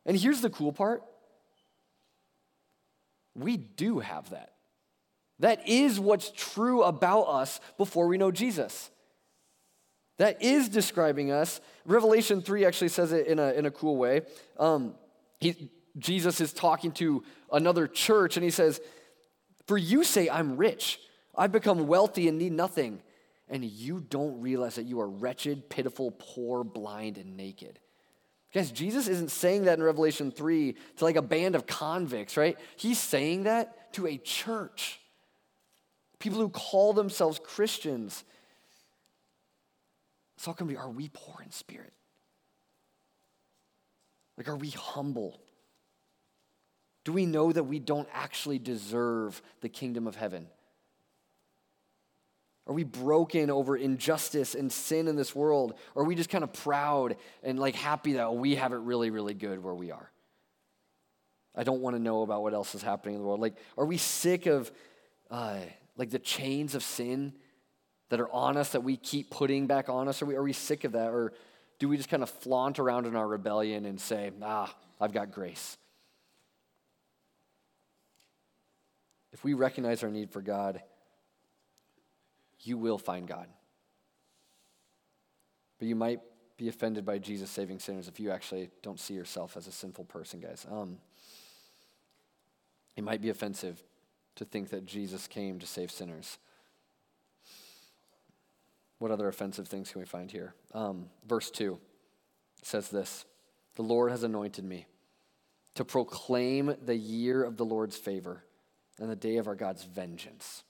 And 0.05 0.17
here's 0.17 0.41
the 0.41 0.49
cool 0.49 0.71
part 0.71 1.03
we 3.35 3.57
do 3.57 3.99
have 3.99 4.29
that. 4.31 4.53
That 5.39 5.67
is 5.67 5.99
what's 5.99 6.31
true 6.31 6.83
about 6.83 7.23
us 7.23 7.61
before 7.77 8.07
we 8.07 8.17
know 8.17 8.31
Jesus. 8.31 8.89
That 10.17 10.41
is 10.43 10.67
describing 10.67 11.31
us. 11.31 11.61
Revelation 11.85 12.41
3 12.41 12.65
actually 12.65 12.89
says 12.89 13.13
it 13.13 13.27
in 13.27 13.39
a, 13.39 13.53
in 13.53 13.65
a 13.65 13.71
cool 13.71 13.95
way. 13.95 14.23
Um, 14.57 14.95
he, 15.39 15.69
Jesus 15.97 16.41
is 16.41 16.51
talking 16.51 16.91
to 16.93 17.23
another 17.53 17.87
church 17.87 18.35
and 18.35 18.43
he 18.43 18.49
says, 18.49 18.81
For 19.65 19.77
you 19.77 20.03
say, 20.03 20.29
I'm 20.29 20.57
rich, 20.57 20.99
I've 21.35 21.53
become 21.53 21.87
wealthy 21.87 22.27
and 22.27 22.37
need 22.37 22.51
nothing. 22.51 23.01
And 23.49 23.65
you 23.65 23.99
don't 23.99 24.41
realize 24.41 24.75
that 24.75 24.85
you 24.85 24.99
are 24.99 25.09
wretched, 25.09 25.69
pitiful, 25.69 26.11
poor, 26.11 26.63
blind, 26.63 27.17
and 27.17 27.35
naked. 27.35 27.79
Guys, 28.53 28.71
Jesus 28.71 29.07
isn't 29.07 29.31
saying 29.31 29.65
that 29.65 29.77
in 29.77 29.83
Revelation 29.83 30.31
3 30.31 30.75
to 30.97 31.03
like 31.03 31.15
a 31.15 31.21
band 31.21 31.55
of 31.55 31.67
convicts, 31.67 32.37
right? 32.37 32.57
He's 32.77 32.99
saying 32.99 33.43
that 33.43 33.93
to 33.93 34.07
a 34.07 34.17
church. 34.17 34.99
People 36.19 36.39
who 36.39 36.49
call 36.49 36.93
themselves 36.93 37.39
Christians. 37.43 38.23
It's 40.35 40.47
all 40.47 40.53
going 40.53 40.67
to 40.69 40.73
be 40.73 40.77
are 40.77 40.89
we 40.89 41.09
poor 41.09 41.41
in 41.43 41.51
spirit? 41.51 41.93
Like, 44.37 44.47
are 44.47 44.55
we 44.55 44.69
humble? 44.69 45.41
Do 47.03 47.11
we 47.11 47.25
know 47.25 47.51
that 47.51 47.63
we 47.63 47.79
don't 47.79 48.07
actually 48.13 48.57
deserve 48.57 49.41
the 49.61 49.69
kingdom 49.69 50.07
of 50.07 50.15
heaven? 50.15 50.47
Are 52.69 52.73
we 52.73 52.83
broken 52.83 53.49
over 53.49 53.75
injustice 53.75 54.53
and 54.53 54.71
sin 54.71 55.07
in 55.07 55.15
this 55.15 55.33
world? 55.33 55.73
Or 55.95 56.03
are 56.03 56.05
we 56.05 56.13
just 56.13 56.29
kind 56.29 56.43
of 56.43 56.53
proud 56.53 57.15
and 57.41 57.57
like 57.57 57.73
happy 57.73 58.13
that 58.13 58.35
we 58.35 58.55
have 58.55 58.73
it 58.73 58.77
really, 58.77 59.09
really 59.09 59.33
good 59.33 59.63
where 59.63 59.73
we 59.73 59.89
are? 59.89 60.11
I 61.55 61.63
don't 61.63 61.81
want 61.81 61.95
to 61.95 61.99
know 61.99 62.21
about 62.21 62.43
what 62.43 62.53
else 62.53 62.75
is 62.75 62.83
happening 62.83 63.15
in 63.15 63.21
the 63.21 63.27
world. 63.27 63.39
Like, 63.39 63.55
are 63.75 63.87
we 63.87 63.97
sick 63.97 64.45
of 64.45 64.71
uh, 65.31 65.57
like 65.97 66.11
the 66.11 66.19
chains 66.19 66.75
of 66.75 66.83
sin 66.83 67.33
that 68.09 68.19
are 68.19 68.31
on 68.31 68.55
us 68.55 68.73
that 68.73 68.83
we 68.83 68.97
keep 68.97 69.31
putting 69.31 69.65
back 69.65 69.89
on 69.89 70.07
us? 70.07 70.21
Are 70.21 70.27
we, 70.27 70.35
are 70.35 70.43
we 70.43 70.53
sick 70.53 70.83
of 70.83 70.91
that? 70.91 71.09
Or 71.09 71.33
do 71.79 71.89
we 71.89 71.97
just 71.97 72.09
kind 72.09 72.21
of 72.21 72.29
flaunt 72.29 72.77
around 72.77 73.07
in 73.07 73.15
our 73.15 73.27
rebellion 73.27 73.85
and 73.85 73.99
say, 73.99 74.29
ah, 74.43 74.71
I've 75.01 75.11
got 75.11 75.31
grace? 75.31 75.75
If 79.33 79.43
we 79.43 79.55
recognize 79.55 80.03
our 80.03 80.11
need 80.11 80.29
for 80.29 80.43
God, 80.43 80.83
you 82.61 82.77
will 82.77 82.97
find 82.97 83.27
God. 83.27 83.47
But 85.77 85.87
you 85.87 85.95
might 85.95 86.19
be 86.57 86.67
offended 86.67 87.05
by 87.05 87.17
Jesus 87.17 87.49
saving 87.49 87.79
sinners 87.79 88.07
if 88.07 88.19
you 88.19 88.31
actually 88.31 88.69
don't 88.83 88.99
see 88.99 89.13
yourself 89.13 89.55
as 89.55 89.67
a 89.67 89.71
sinful 89.71 90.05
person, 90.05 90.39
guys. 90.39 90.67
Um, 90.69 90.97
it 92.97 93.03
might 93.03 93.21
be 93.21 93.29
offensive 93.29 93.81
to 94.35 94.45
think 94.45 94.69
that 94.69 94.85
Jesus 94.85 95.27
came 95.27 95.59
to 95.59 95.65
save 95.65 95.89
sinners. 95.89 96.37
What 98.97 99.11
other 99.11 99.29
offensive 99.29 99.69
things 99.69 99.89
can 99.91 99.99
we 99.99 100.05
find 100.05 100.29
here? 100.29 100.53
Um, 100.73 101.05
verse 101.25 101.49
2 101.49 101.79
says 102.61 102.89
this 102.89 103.23
The 103.75 103.81
Lord 103.81 104.11
has 104.11 104.23
anointed 104.23 104.65
me 104.65 104.85
to 105.75 105.85
proclaim 105.85 106.75
the 106.83 106.97
year 106.97 107.41
of 107.41 107.55
the 107.55 107.63
Lord's 107.63 107.95
favor 107.95 108.43
and 108.99 109.09
the 109.09 109.15
day 109.15 109.37
of 109.37 109.47
our 109.47 109.55
God's 109.55 109.85
vengeance 109.85 110.63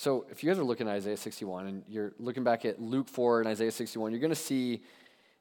so 0.00 0.24
if 0.30 0.42
you 0.42 0.48
guys 0.48 0.58
are 0.58 0.64
looking 0.64 0.88
at 0.88 0.94
Isaiah 0.94 1.18
61 1.18 1.66
and 1.66 1.82
you're 1.86 2.14
looking 2.18 2.42
back 2.42 2.64
at 2.64 2.80
Luke 2.80 3.06
4 3.06 3.40
and 3.40 3.48
Isaiah 3.48 3.70
61, 3.70 4.12
you're 4.12 4.20
going 4.20 4.30
to 4.30 4.34
see 4.34 4.82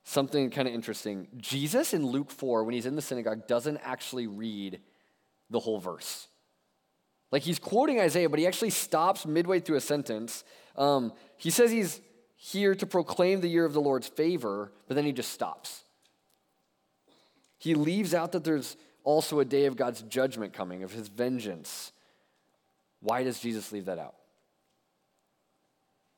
something 0.03 0.49
kind 0.49 0.67
of 0.67 0.73
interesting. 0.73 1.29
Jesus 1.37 1.93
in 1.93 2.05
Luke 2.05 2.29
4, 2.29 2.65
when 2.65 2.73
he's 2.73 2.85
in 2.85 2.97
the 2.97 3.01
synagogue, 3.01 3.47
doesn't 3.47 3.77
actually 3.85 4.27
read 4.27 4.81
the 5.49 5.61
whole 5.61 5.79
verse. 5.79 6.27
Like 7.31 7.41
he's 7.43 7.57
quoting 7.57 8.01
Isaiah, 8.01 8.27
but 8.27 8.37
he 8.37 8.45
actually 8.45 8.71
stops 8.71 9.25
midway 9.25 9.61
through 9.61 9.77
a 9.77 9.81
sentence. 9.81 10.43
Um, 10.75 11.13
he 11.37 11.51
says 11.51 11.71
he's 11.71 12.01
here 12.35 12.75
to 12.75 12.85
proclaim 12.85 13.39
the 13.39 13.47
year 13.47 13.63
of 13.63 13.71
the 13.71 13.79
Lord's 13.79 14.09
favor, 14.09 14.73
but 14.89 14.95
then 14.95 15.05
he 15.05 15.13
just 15.13 15.31
stops. 15.31 15.83
He 17.59 17.75
leaves 17.75 18.13
out 18.13 18.33
that 18.33 18.43
there's 18.43 18.75
also 19.05 19.39
a 19.39 19.45
day 19.45 19.67
of 19.67 19.77
God's 19.77 20.01
judgment 20.01 20.51
coming, 20.51 20.83
of 20.83 20.91
his 20.91 21.07
vengeance. 21.07 21.93
Why 22.99 23.23
does 23.23 23.39
Jesus 23.39 23.71
leave 23.71 23.85
that 23.85 23.99
out? 23.99 24.15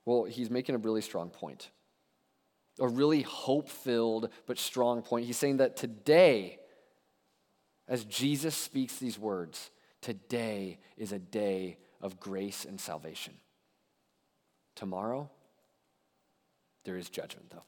Well, 0.05 0.24
he's 0.24 0.50
making 0.50 0.75
a 0.75 0.79
really 0.79 1.01
strong 1.01 1.29
point. 1.29 1.70
A 2.79 2.88
really 2.88 3.22
hope 3.22 3.70
filled 3.70 4.29
but 4.48 4.58
strong 4.58 5.01
point. 5.01 5.25
He's 5.25 5.38
saying 5.38 5.58
that 5.58 5.77
today, 5.77 6.60
as 7.88 8.05
Jesus 8.05 8.55
speaks 8.55 8.98
these 8.98 9.20
words, 9.20 9.72
today 10.01 10.79
is 10.98 11.12
a 11.12 11.20
day 11.20 11.77
of 12.01 12.20
grace 12.20 12.65
and 12.65 12.79
salvation. 12.79 13.36
Tomorrow, 14.75 15.29
there 16.86 16.98
is 16.98 17.10
judgment, 17.10 17.51
though. 17.51 17.63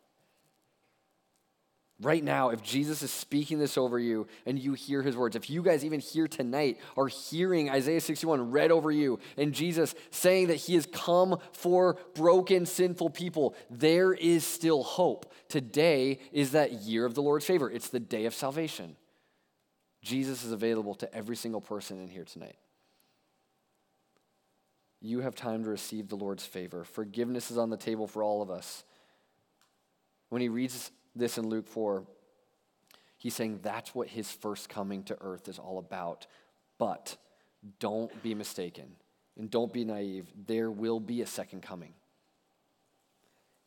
Right 2.03 2.23
now, 2.23 2.49
if 2.49 2.61
Jesus 2.61 3.01
is 3.01 3.11
speaking 3.11 3.59
this 3.59 3.77
over 3.77 3.97
you 3.97 4.27
and 4.45 4.59
you 4.59 4.73
hear 4.73 5.01
his 5.01 5.15
words, 5.15 5.37
if 5.37 5.49
you 5.49 5.63
guys 5.63 5.85
even 5.85 6.01
here 6.01 6.27
tonight 6.27 6.77
are 6.97 7.07
hearing 7.07 7.69
Isaiah 7.69 8.01
61 8.01 8.51
read 8.51 8.71
over 8.71 8.91
you 8.91 9.19
and 9.37 9.53
Jesus 9.53 9.95
saying 10.11 10.47
that 10.47 10.57
he 10.57 10.75
has 10.75 10.85
come 10.85 11.37
for 11.53 11.95
broken, 12.13 12.65
sinful 12.65 13.11
people, 13.11 13.55
there 13.69 14.11
is 14.11 14.45
still 14.45 14.83
hope. 14.83 15.33
Today 15.47 16.19
is 16.33 16.51
that 16.51 16.73
year 16.73 17.05
of 17.05 17.15
the 17.15 17.21
Lord's 17.21 17.45
favor, 17.45 17.71
it's 17.71 17.87
the 17.87 18.01
day 18.01 18.25
of 18.25 18.33
salvation. 18.33 18.97
Jesus 20.01 20.43
is 20.43 20.51
available 20.51 20.95
to 20.95 21.15
every 21.15 21.37
single 21.37 21.61
person 21.61 22.01
in 22.01 22.09
here 22.09 22.25
tonight. 22.25 22.57
You 24.99 25.21
have 25.21 25.35
time 25.35 25.63
to 25.63 25.69
receive 25.69 26.09
the 26.09 26.17
Lord's 26.17 26.45
favor. 26.45 26.83
Forgiveness 26.83 27.49
is 27.49 27.57
on 27.57 27.69
the 27.69 27.77
table 27.77 28.07
for 28.07 28.23
all 28.23 28.41
of 28.41 28.51
us. 28.51 28.83
When 30.27 30.41
he 30.41 30.49
reads 30.49 30.91
this 31.15 31.37
in 31.37 31.47
Luke 31.47 31.67
4. 31.67 32.03
He's 33.17 33.35
saying 33.35 33.59
that's 33.61 33.95
what 33.95 34.07
his 34.07 34.31
first 34.31 34.69
coming 34.69 35.03
to 35.03 35.17
earth 35.21 35.47
is 35.47 35.59
all 35.59 35.79
about. 35.79 36.27
But 36.77 37.15
don't 37.79 38.21
be 38.21 38.35
mistaken 38.35 38.95
and 39.37 39.49
don't 39.49 39.71
be 39.71 39.85
naive. 39.85 40.27
There 40.45 40.69
will 40.69 40.99
be 40.99 41.21
a 41.21 41.25
second 41.25 41.61
coming. 41.61 41.93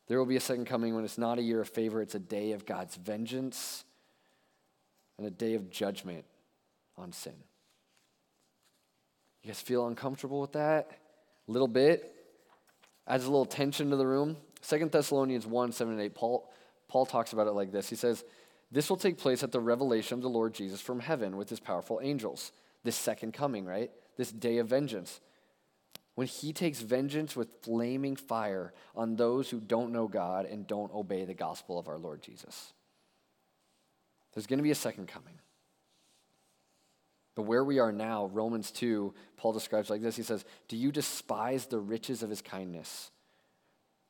There 0.07 0.17
will 0.17 0.25
be 0.25 0.37
a 0.37 0.41
second 0.41 0.65
coming 0.65 0.95
when 0.95 1.03
it's 1.03 1.17
not 1.17 1.37
a 1.37 1.41
year 1.41 1.59
of 1.59 1.69
favor, 1.69 2.01
it's 2.01 2.15
a 2.15 2.19
day 2.19 2.51
of 2.53 2.65
God's 2.65 2.95
vengeance 2.95 3.83
and 5.17 5.27
a 5.27 5.31
day 5.31 5.55
of 5.55 5.69
judgment 5.69 6.23
on 6.97 7.11
sin. 7.11 7.33
You 9.43 9.49
guys 9.49 9.61
feel 9.61 9.87
uncomfortable 9.87 10.41
with 10.41 10.53
that? 10.53 10.91
A 11.47 11.51
little 11.51 11.67
bit? 11.67 12.13
Adds 13.07 13.25
a 13.25 13.27
little 13.27 13.45
tension 13.45 13.89
to 13.89 13.95
the 13.95 14.07
room. 14.07 14.37
Second 14.61 14.91
Thessalonians 14.91 15.45
1 15.45 15.71
7 15.71 15.93
and 15.93 16.01
8. 16.01 16.15
Paul, 16.15 16.51
Paul 16.87 17.05
talks 17.05 17.33
about 17.33 17.47
it 17.47 17.53
like 17.53 17.71
this 17.71 17.89
He 17.89 17.95
says, 17.95 18.23
This 18.71 18.89
will 18.89 18.97
take 18.97 19.17
place 19.17 19.43
at 19.43 19.51
the 19.51 19.59
revelation 19.59 20.17
of 20.17 20.21
the 20.21 20.29
Lord 20.29 20.53
Jesus 20.53 20.81
from 20.81 20.99
heaven 20.99 21.37
with 21.37 21.49
his 21.49 21.59
powerful 21.59 21.99
angels. 22.01 22.51
This 22.83 22.95
second 22.95 23.33
coming, 23.33 23.65
right? 23.65 23.91
This 24.15 24.31
day 24.31 24.59
of 24.59 24.67
vengeance. 24.67 25.19
When 26.15 26.27
he 26.27 26.51
takes 26.51 26.79
vengeance 26.79 27.35
with 27.35 27.61
flaming 27.61 28.15
fire 28.15 28.73
on 28.95 29.15
those 29.15 29.49
who 29.49 29.59
don't 29.59 29.91
know 29.91 30.07
God 30.07 30.45
and 30.45 30.65
don't 30.65 30.93
obey 30.93 31.25
the 31.25 31.33
gospel 31.35 31.77
of 31.77 31.87
our 31.87 31.99
Lord 31.99 32.23
Jesus. 32.23 32.73
There's 34.33 34.47
going 34.47 34.57
to 34.57 34.63
be 34.63 34.71
a 34.71 34.75
second 34.75 35.07
coming. 35.07 35.35
But 37.35 37.43
where 37.43 37.63
we 37.63 37.77
are 37.77 37.91
now, 37.91 38.25
Romans 38.33 38.71
2, 38.71 39.13
Paul 39.35 39.53
describes 39.53 39.91
like 39.91 40.01
this. 40.01 40.15
He 40.15 40.23
says, 40.23 40.43
Do 40.67 40.75
you 40.75 40.91
despise 40.91 41.67
the 41.67 41.79
riches 41.79 42.23
of 42.23 42.31
his 42.31 42.41
kindness? 42.41 43.11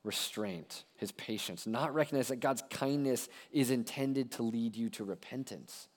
Restraint, 0.07 0.85
his 0.95 1.11
patience, 1.11 1.67
not 1.67 1.93
recognize 1.93 2.29
that 2.29 2.37
God's 2.37 2.63
kindness 2.69 3.29
is 3.51 3.69
intended 3.69 4.31
to 4.31 4.43
lead 4.43 4.75
you 4.75 4.89
to 4.91 5.03
repentance. 5.03 5.89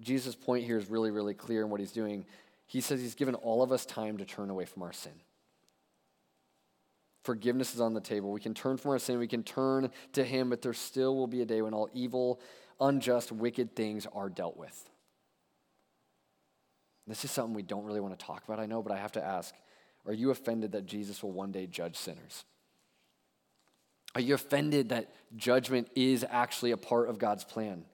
Jesus' 0.00 0.34
point 0.34 0.64
here 0.64 0.76
is 0.76 0.90
really, 0.90 1.12
really 1.12 1.34
clear 1.34 1.62
in 1.62 1.70
what 1.70 1.78
he's 1.78 1.92
doing. 1.92 2.24
He 2.66 2.80
says 2.80 3.00
he's 3.00 3.14
given 3.14 3.36
all 3.36 3.62
of 3.62 3.70
us 3.70 3.86
time 3.86 4.16
to 4.16 4.24
turn 4.24 4.50
away 4.50 4.64
from 4.64 4.82
our 4.82 4.92
sin. 4.92 5.12
Forgiveness 7.22 7.74
is 7.74 7.80
on 7.80 7.94
the 7.94 8.00
table. 8.00 8.32
We 8.32 8.40
can 8.40 8.54
turn 8.54 8.76
from 8.76 8.90
our 8.90 8.98
sin, 8.98 9.18
we 9.18 9.28
can 9.28 9.44
turn 9.44 9.90
to 10.12 10.24
him, 10.24 10.50
but 10.50 10.62
there 10.62 10.72
still 10.72 11.14
will 11.14 11.26
be 11.26 11.42
a 11.42 11.46
day 11.46 11.62
when 11.62 11.72
all 11.72 11.88
evil, 11.94 12.40
unjust, 12.80 13.30
wicked 13.30 13.76
things 13.76 14.06
are 14.12 14.28
dealt 14.28 14.56
with. 14.56 14.90
This 17.06 17.24
is 17.24 17.30
something 17.30 17.54
we 17.54 17.62
don't 17.62 17.84
really 17.84 18.00
want 18.00 18.18
to 18.18 18.26
talk 18.26 18.44
about, 18.44 18.58
I 18.58 18.66
know, 18.66 18.82
but 18.82 18.92
I 18.92 18.96
have 18.96 19.12
to 19.12 19.24
ask 19.24 19.54
are 20.06 20.12
you 20.12 20.30
offended 20.30 20.72
that 20.72 20.86
Jesus 20.86 21.22
will 21.22 21.32
one 21.32 21.52
day 21.52 21.66
judge 21.66 21.96
sinners? 21.96 22.44
Are 24.14 24.20
you 24.20 24.34
offended 24.34 24.90
that 24.90 25.12
judgment 25.36 25.88
is 25.94 26.24
actually 26.28 26.70
a 26.70 26.76
part 26.76 27.08
of 27.08 27.18
God's 27.18 27.44
plan? 27.44 27.84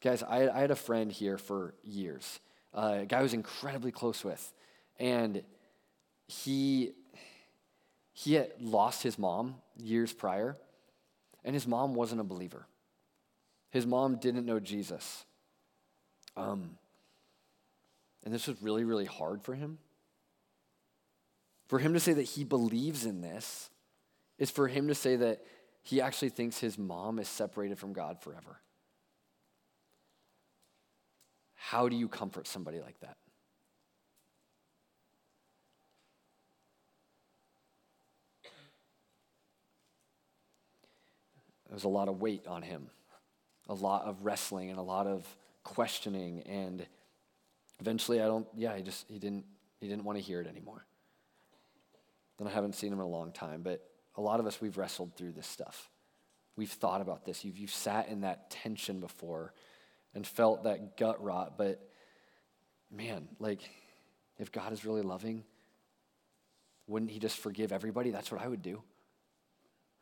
Guys, 0.00 0.22
I, 0.22 0.48
I 0.48 0.60
had 0.60 0.70
a 0.72 0.76
friend 0.76 1.12
here 1.12 1.38
for 1.38 1.74
years, 1.84 2.40
uh, 2.74 2.98
a 3.00 3.06
guy 3.06 3.20
I 3.20 3.22
was 3.22 3.34
incredibly 3.34 3.92
close 3.92 4.24
with, 4.24 4.52
and 4.98 5.44
he, 6.26 6.92
he 8.12 8.34
had 8.34 8.50
lost 8.60 9.02
his 9.02 9.18
mom 9.18 9.56
years 9.76 10.12
prior, 10.12 10.56
and 11.44 11.54
his 11.54 11.66
mom 11.68 11.94
wasn't 11.94 12.20
a 12.20 12.24
believer. 12.24 12.66
His 13.70 13.86
mom 13.86 14.16
didn't 14.16 14.44
know 14.44 14.58
Jesus. 14.58 15.24
Um, 16.36 16.78
and 18.24 18.32
this 18.32 18.46
was 18.46 18.60
really, 18.60 18.84
really 18.84 19.04
hard 19.04 19.42
for 19.42 19.54
him. 19.54 19.78
For 21.68 21.78
him 21.78 21.94
to 21.94 22.00
say 22.00 22.12
that 22.12 22.22
he 22.22 22.44
believes 22.44 23.06
in 23.06 23.20
this 23.20 23.70
is 24.38 24.50
for 24.50 24.68
him 24.68 24.88
to 24.88 24.94
say 24.94 25.16
that 25.16 25.42
he 25.82 26.00
actually 26.00 26.28
thinks 26.28 26.58
his 26.58 26.78
mom 26.78 27.18
is 27.18 27.28
separated 27.28 27.78
from 27.78 27.92
God 27.92 28.20
forever. 28.20 28.60
How 31.54 31.88
do 31.88 31.96
you 31.96 32.08
comfort 32.08 32.46
somebody 32.46 32.80
like 32.80 32.98
that? 33.00 33.16
There's 41.72 41.84
a 41.84 41.88
lot 41.88 42.08
of 42.08 42.20
weight 42.20 42.46
on 42.46 42.60
him, 42.60 42.90
a 43.66 43.74
lot 43.74 44.04
of 44.04 44.26
wrestling, 44.26 44.68
and 44.68 44.78
a 44.78 44.82
lot 44.82 45.06
of 45.06 45.26
questioning. 45.64 46.42
And 46.42 46.84
eventually, 47.80 48.20
I 48.20 48.26
don't, 48.26 48.46
yeah, 48.54 48.76
he 48.76 48.82
just, 48.82 49.06
he 49.08 49.18
didn't, 49.18 49.46
he 49.80 49.88
didn't 49.88 50.04
want 50.04 50.18
to 50.18 50.22
hear 50.22 50.42
it 50.42 50.46
anymore. 50.46 50.84
Then 52.42 52.50
I 52.50 52.54
haven't 52.54 52.74
seen 52.74 52.92
him 52.92 52.98
in 52.98 53.04
a 53.04 53.08
long 53.08 53.30
time, 53.30 53.62
but 53.62 53.88
a 54.16 54.20
lot 54.20 54.40
of 54.40 54.46
us, 54.46 54.60
we've 54.60 54.76
wrestled 54.76 55.14
through 55.16 55.30
this 55.30 55.46
stuff. 55.46 55.88
We've 56.56 56.68
thought 56.68 57.00
about 57.00 57.24
this. 57.24 57.44
You've, 57.44 57.56
you've 57.56 57.70
sat 57.70 58.08
in 58.08 58.22
that 58.22 58.50
tension 58.50 58.98
before 58.98 59.54
and 60.12 60.26
felt 60.26 60.64
that 60.64 60.96
gut 60.96 61.22
rot, 61.22 61.56
but 61.56 61.88
man, 62.90 63.28
like, 63.38 63.60
if 64.40 64.50
God 64.50 64.72
is 64.72 64.84
really 64.84 65.02
loving, 65.02 65.44
wouldn't 66.88 67.12
He 67.12 67.20
just 67.20 67.38
forgive 67.38 67.70
everybody? 67.70 68.10
That's 68.10 68.32
what 68.32 68.42
I 68.42 68.48
would 68.48 68.62
do, 68.62 68.82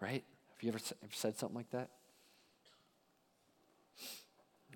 right? 0.00 0.25
Have 0.54 0.62
you 0.62 0.70
ever, 0.70 0.80
ever 1.02 1.12
said 1.12 1.37
something 1.37 1.56
like 1.56 1.70
that? 1.73 1.90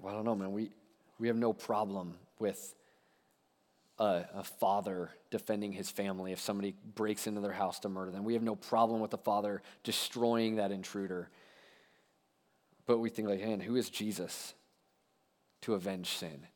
Well, 0.02 0.12
I 0.12 0.16
don't 0.16 0.26
know, 0.26 0.34
man. 0.34 0.52
We, 0.52 0.70
we 1.18 1.28
have 1.28 1.36
no 1.38 1.54
problem 1.54 2.18
with 2.38 2.74
a, 3.98 4.24
a, 4.34 4.42
father 4.42 5.10
defending 5.30 5.72
his 5.72 5.90
family 5.90 6.32
if 6.32 6.40
somebody 6.40 6.74
breaks 6.94 7.26
into 7.26 7.40
their 7.40 7.52
house 7.52 7.78
to 7.80 7.88
murder 7.88 8.10
them. 8.10 8.24
We 8.24 8.34
have 8.34 8.42
no 8.42 8.56
problem 8.56 9.00
with 9.00 9.12
the 9.12 9.18
father 9.18 9.62
destroying 9.84 10.56
that 10.56 10.72
intruder. 10.72 11.30
But 12.86 12.98
we 12.98 13.08
think, 13.08 13.28
like, 13.28 13.40
man, 13.40 13.60
who 13.60 13.76
is 13.76 13.88
Jesus 13.90 14.54
to 15.62 15.74
avenge 15.74 16.08
sin? 16.08 16.46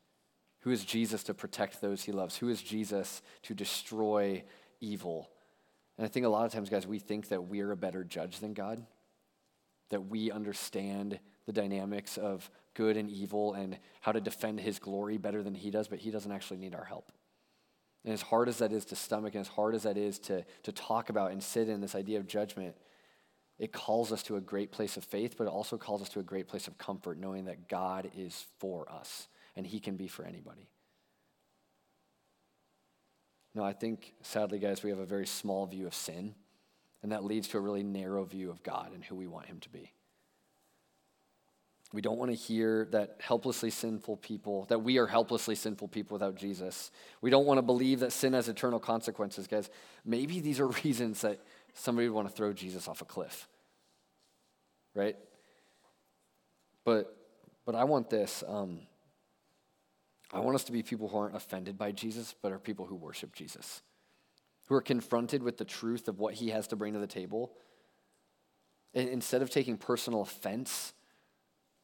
Who 0.61 0.71
is 0.71 0.83
Jesus 0.83 1.23
to 1.23 1.33
protect 1.33 1.81
those 1.81 2.03
he 2.03 2.11
loves? 2.11 2.35
Who 2.37 2.49
is 2.49 2.61
Jesus 2.61 3.21
to 3.43 3.53
destroy 3.53 4.43
evil? 4.81 5.29
And 5.97 6.05
I 6.05 6.09
think 6.09 6.25
a 6.25 6.29
lot 6.29 6.45
of 6.45 6.51
times, 6.51 6.69
guys, 6.69 6.85
we 6.85 6.99
think 6.99 7.29
that 7.29 7.45
we're 7.45 7.71
a 7.71 7.77
better 7.77 8.03
judge 8.03 8.39
than 8.39 8.53
God, 8.53 8.85
that 9.89 10.07
we 10.07 10.29
understand 10.29 11.19
the 11.45 11.53
dynamics 11.53 12.17
of 12.17 12.49
good 12.73 12.97
and 12.97 13.09
evil 13.09 13.53
and 13.53 13.77
how 14.01 14.11
to 14.11 14.21
defend 14.21 14.59
his 14.59 14.77
glory 14.77 15.17
better 15.17 15.41
than 15.41 15.55
he 15.55 15.71
does, 15.71 15.87
but 15.87 15.99
he 15.99 16.11
doesn't 16.11 16.31
actually 16.31 16.57
need 16.57 16.75
our 16.75 16.83
help. 16.83 17.11
And 18.03 18.13
as 18.13 18.21
hard 18.21 18.47
as 18.47 18.59
that 18.59 18.71
is 18.71 18.85
to 18.85 18.95
stomach, 18.95 19.35
and 19.35 19.41
as 19.41 19.47
hard 19.47 19.75
as 19.75 19.83
that 19.83 19.97
is 19.97 20.19
to, 20.19 20.45
to 20.63 20.71
talk 20.71 21.09
about 21.09 21.31
and 21.31 21.43
sit 21.43 21.67
in 21.67 21.81
this 21.81 21.95
idea 21.95 22.19
of 22.19 22.27
judgment, 22.27 22.75
it 23.57 23.73
calls 23.73 24.13
us 24.13 24.23
to 24.23 24.37
a 24.37 24.41
great 24.41 24.71
place 24.71 24.95
of 24.95 25.03
faith, 25.03 25.35
but 25.37 25.43
it 25.43 25.49
also 25.49 25.77
calls 25.77 26.01
us 26.01 26.09
to 26.09 26.19
a 26.19 26.23
great 26.23 26.47
place 26.47 26.67
of 26.67 26.77
comfort, 26.77 27.17
knowing 27.17 27.45
that 27.45 27.67
God 27.67 28.09
is 28.15 28.45
for 28.59 28.89
us 28.89 29.27
and 29.55 29.67
He 29.67 29.81
can 29.81 29.97
be 29.97 30.07
for 30.07 30.23
anybody. 30.23 30.69
No, 33.53 33.63
I 33.63 33.73
think, 33.73 34.13
sadly, 34.21 34.59
guys, 34.59 34.83
we 34.83 34.91
have 34.91 34.99
a 34.99 35.05
very 35.05 35.27
small 35.27 35.65
view 35.65 35.87
of 35.87 35.93
sin, 35.93 36.35
and 37.03 37.11
that 37.11 37.25
leads 37.25 37.49
to 37.49 37.57
a 37.57 37.61
really 37.61 37.83
narrow 37.83 38.23
view 38.23 38.49
of 38.49 38.63
God 38.63 38.93
and 38.93 39.03
who 39.03 39.15
we 39.15 39.27
want 39.27 39.47
Him 39.47 39.59
to 39.59 39.69
be. 39.69 39.91
We 41.91 42.01
don't 42.01 42.19
want 42.19 42.29
to 42.29 42.35
hear 42.35 42.87
that 42.91 43.17
helplessly 43.19 43.71
sinful 43.71 44.17
people, 44.17 44.65
that 44.65 44.83
we 44.83 44.99
are 44.99 45.07
helplessly 45.07 45.55
sinful 45.55 45.87
people 45.87 46.15
without 46.15 46.35
Jesus. 46.35 46.91
We 47.21 47.31
don't 47.31 47.47
want 47.47 47.57
to 47.57 47.63
believe 47.63 48.01
that 48.01 48.11
sin 48.11 48.33
has 48.33 48.47
eternal 48.47 48.79
consequences, 48.79 49.47
guys. 49.47 49.69
Maybe 50.05 50.39
these 50.39 50.59
are 50.59 50.67
reasons 50.83 51.21
that 51.21 51.39
somebody 51.73 52.07
would 52.07 52.15
want 52.15 52.29
to 52.29 52.33
throw 52.33 52.53
Jesus 52.53 52.87
off 52.87 53.01
a 53.01 53.05
cliff, 53.05 53.47
right? 54.93 55.15
But, 56.85 57.15
but 57.65 57.73
I 57.73 57.85
want 57.85 58.09
this. 58.09 58.43
Um, 58.47 58.81
I 60.31 60.39
want 60.41 60.55
us 60.55 60.63
to 60.65 60.71
be 60.71 60.83
people 60.83 61.07
who 61.07 61.17
aren't 61.17 61.35
offended 61.35 61.75
by 61.75 61.91
Jesus, 61.91 62.35
but 62.39 62.51
are 62.51 62.59
people 62.59 62.85
who 62.85 62.95
worship 62.95 63.33
Jesus, 63.33 63.81
who 64.67 64.75
are 64.75 64.81
confronted 64.81 65.41
with 65.41 65.57
the 65.57 65.65
truth 65.65 66.07
of 66.07 66.19
what 66.19 66.35
he 66.35 66.49
has 66.49 66.67
to 66.67 66.75
bring 66.75 66.93
to 66.93 66.99
the 66.99 67.07
table. 67.07 67.51
And 68.93 69.09
instead 69.09 69.41
of 69.41 69.49
taking 69.49 69.75
personal 69.77 70.21
offense, 70.21 70.93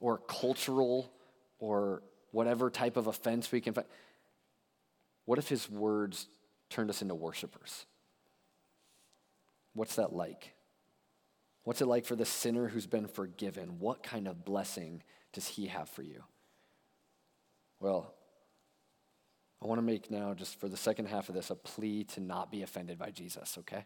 or 0.06 0.20
cultural 0.20 1.12
or 1.58 2.04
whatever 2.30 2.70
type 2.70 2.96
of 2.96 3.08
offense 3.08 3.52
we 3.52 3.60
can 3.60 3.74
find. 3.74 3.88
What 5.26 5.40
if 5.40 5.50
his 5.50 5.68
words 5.68 6.28
turned 6.70 6.92
us 6.92 7.02
into 7.02 7.16
worshipers? 7.16 7.88
What's 9.74 9.96
that 9.96 10.14
like? 10.14 10.54
What's 11.64 11.82
it 11.82 11.88
like 11.88 12.06
for 12.06 12.16
the 12.16 12.24
sinner 12.24 12.68
who's 12.68 12.86
been 12.86 13.08
forgiven? 13.08 13.80
What 13.80 14.04
kind 14.04 14.28
of 14.28 14.46
blessing 14.46 15.02
does 15.34 15.48
he 15.48 15.66
have 15.66 15.90
for 15.90 16.04
you? 16.04 16.24
Well, 17.80 18.14
I 19.60 19.66
want 19.66 19.80
to 19.80 19.84
make 19.84 20.12
now, 20.12 20.36
just 20.36 20.60
for 20.60 20.70
the 20.70 20.78
second 20.78 21.08
half 21.08 21.30
of 21.30 21.36
this, 21.36 21.50
a 21.50 21.56
plea 21.56 22.04
to 22.04 22.20
not 22.20 22.52
be 22.52 22.62
offended 22.62 23.00
by 23.00 23.10
Jesus, 23.10 23.58
okay? 23.58 23.86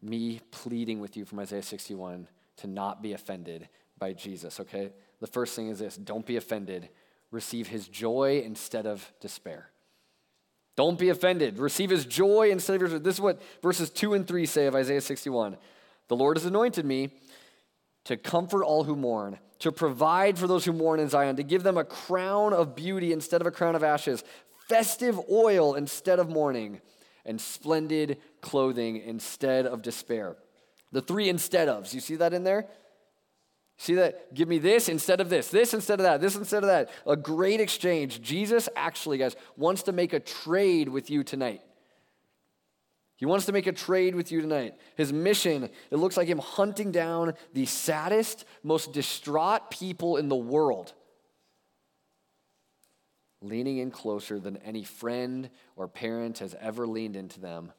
Me 0.00 0.40
pleading 0.52 1.00
with 1.00 1.16
you 1.16 1.24
from 1.24 1.40
Isaiah 1.40 1.60
61 1.60 2.28
to 2.58 2.68
not 2.68 3.02
be 3.02 3.14
offended 3.14 3.68
by 4.00 4.12
Jesus, 4.14 4.58
okay? 4.58 4.90
The 5.20 5.28
first 5.28 5.54
thing 5.54 5.68
is 5.68 5.78
this 5.78 5.96
don't 5.96 6.26
be 6.26 6.36
offended. 6.36 6.88
Receive 7.30 7.68
his 7.68 7.86
joy 7.86 8.42
instead 8.44 8.86
of 8.86 9.12
despair. 9.20 9.70
Don't 10.76 10.98
be 10.98 11.10
offended. 11.10 11.58
Receive 11.58 11.90
his 11.90 12.06
joy 12.06 12.50
instead 12.50 12.82
of 12.82 12.90
your. 12.90 12.98
This 12.98 13.16
is 13.16 13.20
what 13.20 13.40
verses 13.62 13.90
2 13.90 14.14
and 14.14 14.26
3 14.26 14.46
say 14.46 14.66
of 14.66 14.74
Isaiah 14.74 15.00
61. 15.00 15.56
The 16.08 16.16
Lord 16.16 16.36
has 16.36 16.46
anointed 16.46 16.84
me 16.84 17.10
to 18.04 18.16
comfort 18.16 18.64
all 18.64 18.84
who 18.84 18.96
mourn, 18.96 19.38
to 19.60 19.70
provide 19.70 20.38
for 20.38 20.46
those 20.46 20.64
who 20.64 20.72
mourn 20.72 20.98
in 20.98 21.08
Zion, 21.08 21.36
to 21.36 21.42
give 21.42 21.62
them 21.62 21.76
a 21.76 21.84
crown 21.84 22.52
of 22.52 22.74
beauty 22.74 23.12
instead 23.12 23.40
of 23.40 23.46
a 23.46 23.50
crown 23.50 23.76
of 23.76 23.84
ashes, 23.84 24.24
festive 24.68 25.20
oil 25.30 25.74
instead 25.74 26.18
of 26.18 26.28
mourning, 26.28 26.80
and 27.26 27.40
splendid 27.40 28.18
clothing 28.40 28.96
instead 28.96 29.66
of 29.66 29.82
despair. 29.82 30.36
The 30.92 31.02
three 31.02 31.28
instead 31.28 31.68
ofs, 31.68 31.92
you 31.92 32.00
see 32.00 32.16
that 32.16 32.32
in 32.32 32.42
there? 32.42 32.66
See 33.80 33.94
that? 33.94 34.34
Give 34.34 34.46
me 34.46 34.58
this 34.58 34.90
instead 34.90 35.22
of 35.22 35.30
this, 35.30 35.48
this 35.48 35.72
instead 35.72 36.00
of 36.00 36.04
that, 36.04 36.20
this 36.20 36.36
instead 36.36 36.62
of 36.62 36.66
that. 36.66 36.90
A 37.06 37.16
great 37.16 37.62
exchange. 37.62 38.20
Jesus 38.20 38.68
actually, 38.76 39.16
guys, 39.16 39.34
wants 39.56 39.84
to 39.84 39.92
make 39.92 40.12
a 40.12 40.20
trade 40.20 40.90
with 40.90 41.08
you 41.08 41.24
tonight. 41.24 41.62
He 43.16 43.24
wants 43.24 43.46
to 43.46 43.52
make 43.52 43.66
a 43.66 43.72
trade 43.72 44.14
with 44.14 44.30
you 44.30 44.42
tonight. 44.42 44.74
His 44.96 45.14
mission, 45.14 45.70
it 45.90 45.96
looks 45.96 46.18
like 46.18 46.28
him 46.28 46.40
hunting 46.40 46.92
down 46.92 47.32
the 47.54 47.64
saddest, 47.64 48.44
most 48.62 48.92
distraught 48.92 49.70
people 49.70 50.18
in 50.18 50.28
the 50.28 50.36
world, 50.36 50.92
leaning 53.40 53.78
in 53.78 53.90
closer 53.90 54.38
than 54.38 54.58
any 54.58 54.84
friend 54.84 55.48
or 55.74 55.88
parent 55.88 56.40
has 56.40 56.54
ever 56.60 56.86
leaned 56.86 57.16
into 57.16 57.40
them, 57.40 57.72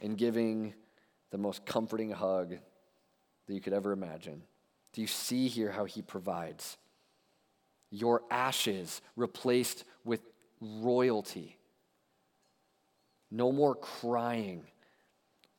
and 0.00 0.16
giving 0.16 0.72
the 1.32 1.38
most 1.38 1.66
comforting 1.66 2.12
hug 2.12 2.56
that 3.50 3.54
you 3.56 3.60
could 3.60 3.72
ever 3.72 3.92
imagine. 3.92 4.42
Do 4.92 5.00
you 5.00 5.06
see 5.06 5.48
here 5.48 5.70
how 5.70 5.84
he 5.84 6.02
provides? 6.02 6.78
Your 7.90 8.22
ashes 8.30 9.02
replaced 9.16 9.84
with 10.04 10.20
royalty. 10.60 11.58
No 13.30 13.52
more 13.52 13.74
crying 13.74 14.64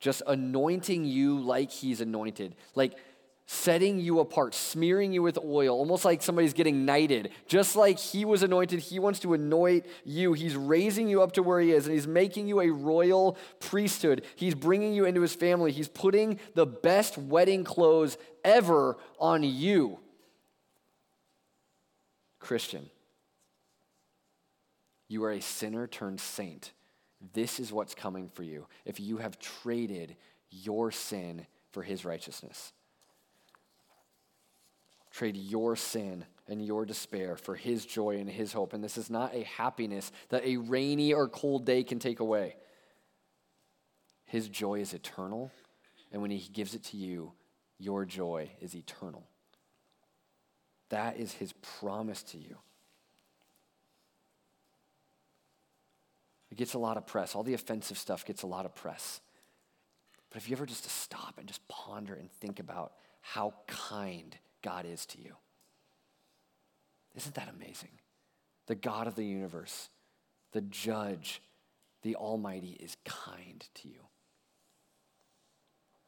just 0.02 0.20
anointing 0.26 1.04
you 1.04 1.38
like 1.38 1.70
he's 1.70 2.00
anointed. 2.00 2.56
Like 2.74 2.94
setting 3.46 3.98
you 3.98 4.20
apart, 4.20 4.54
smearing 4.54 5.12
you 5.12 5.22
with 5.22 5.38
oil, 5.44 5.76
almost 5.76 6.04
like 6.04 6.22
somebody's 6.22 6.52
getting 6.52 6.84
knighted. 6.84 7.30
Just 7.46 7.76
like 7.76 7.98
he 7.98 8.24
was 8.24 8.42
anointed, 8.42 8.80
he 8.80 8.98
wants 8.98 9.20
to 9.20 9.34
anoint 9.34 9.86
you. 10.04 10.32
He's 10.32 10.56
raising 10.56 11.08
you 11.08 11.22
up 11.22 11.32
to 11.32 11.42
where 11.42 11.60
he 11.60 11.72
is, 11.72 11.86
and 11.86 11.94
he's 11.94 12.06
making 12.06 12.48
you 12.48 12.60
a 12.60 12.70
royal 12.70 13.36
priesthood. 13.60 14.24
He's 14.36 14.54
bringing 14.54 14.94
you 14.94 15.04
into 15.04 15.20
his 15.20 15.34
family. 15.34 15.72
He's 15.72 15.88
putting 15.88 16.38
the 16.54 16.66
best 16.66 17.18
wedding 17.18 17.64
clothes 17.64 18.16
ever 18.44 18.96
on 19.18 19.42
you. 19.42 19.98
Christian, 22.38 22.90
you 25.08 25.24
are 25.24 25.32
a 25.32 25.40
sinner 25.40 25.86
turned 25.86 26.20
saint. 26.20 26.72
This 27.34 27.60
is 27.60 27.72
what's 27.72 27.94
coming 27.94 28.28
for 28.28 28.42
you 28.42 28.66
if 28.84 28.98
you 28.98 29.18
have 29.18 29.38
traded 29.38 30.16
your 30.50 30.90
sin 30.90 31.46
for 31.70 31.82
his 31.82 32.04
righteousness. 32.04 32.72
Trade 35.12 35.36
your 35.36 35.76
sin 35.76 36.24
and 36.48 36.64
your 36.64 36.84
despair 36.84 37.36
for 37.36 37.54
his 37.54 37.86
joy 37.86 38.18
and 38.18 38.28
his 38.28 38.52
hope. 38.52 38.72
And 38.72 38.82
this 38.82 38.96
is 38.96 39.10
not 39.10 39.34
a 39.34 39.44
happiness 39.44 40.10
that 40.30 40.44
a 40.44 40.56
rainy 40.56 41.12
or 41.12 41.28
cold 41.28 41.64
day 41.64 41.84
can 41.84 41.98
take 41.98 42.20
away. 42.20 42.56
His 44.24 44.48
joy 44.48 44.80
is 44.80 44.94
eternal, 44.94 45.50
and 46.10 46.22
when 46.22 46.30
he 46.30 46.38
gives 46.52 46.74
it 46.74 46.84
to 46.84 46.96
you, 46.96 47.32
your 47.78 48.06
joy 48.06 48.50
is 48.60 48.74
eternal. 48.74 49.26
That 50.88 51.18
is 51.18 51.32
his 51.32 51.52
promise 51.78 52.22
to 52.24 52.38
you. 52.38 52.56
It 56.50 56.56
gets 56.56 56.74
a 56.74 56.78
lot 56.78 56.96
of 56.96 57.06
press. 57.06 57.34
All 57.34 57.42
the 57.42 57.54
offensive 57.54 57.98
stuff 57.98 58.24
gets 58.24 58.42
a 58.42 58.46
lot 58.46 58.64
of 58.64 58.74
press. 58.74 59.20
But 60.30 60.38
if 60.38 60.48
you 60.48 60.56
ever 60.56 60.66
just 60.66 60.84
to 60.84 60.90
stop 60.90 61.34
and 61.38 61.46
just 61.46 61.66
ponder 61.68 62.14
and 62.14 62.30
think 62.30 62.60
about 62.60 62.92
how 63.20 63.54
kind 63.66 64.36
God 64.62 64.86
is 64.86 65.06
to 65.06 65.20
you. 65.20 65.34
Isn't 67.14 67.34
that 67.34 67.48
amazing? 67.54 67.90
The 68.66 68.74
God 68.74 69.06
of 69.06 69.16
the 69.16 69.24
universe, 69.24 69.88
the 70.52 70.60
judge, 70.60 71.42
the 72.02 72.16
Almighty 72.16 72.76
is 72.80 72.96
kind 73.04 73.66
to 73.74 73.88
you. 73.88 74.00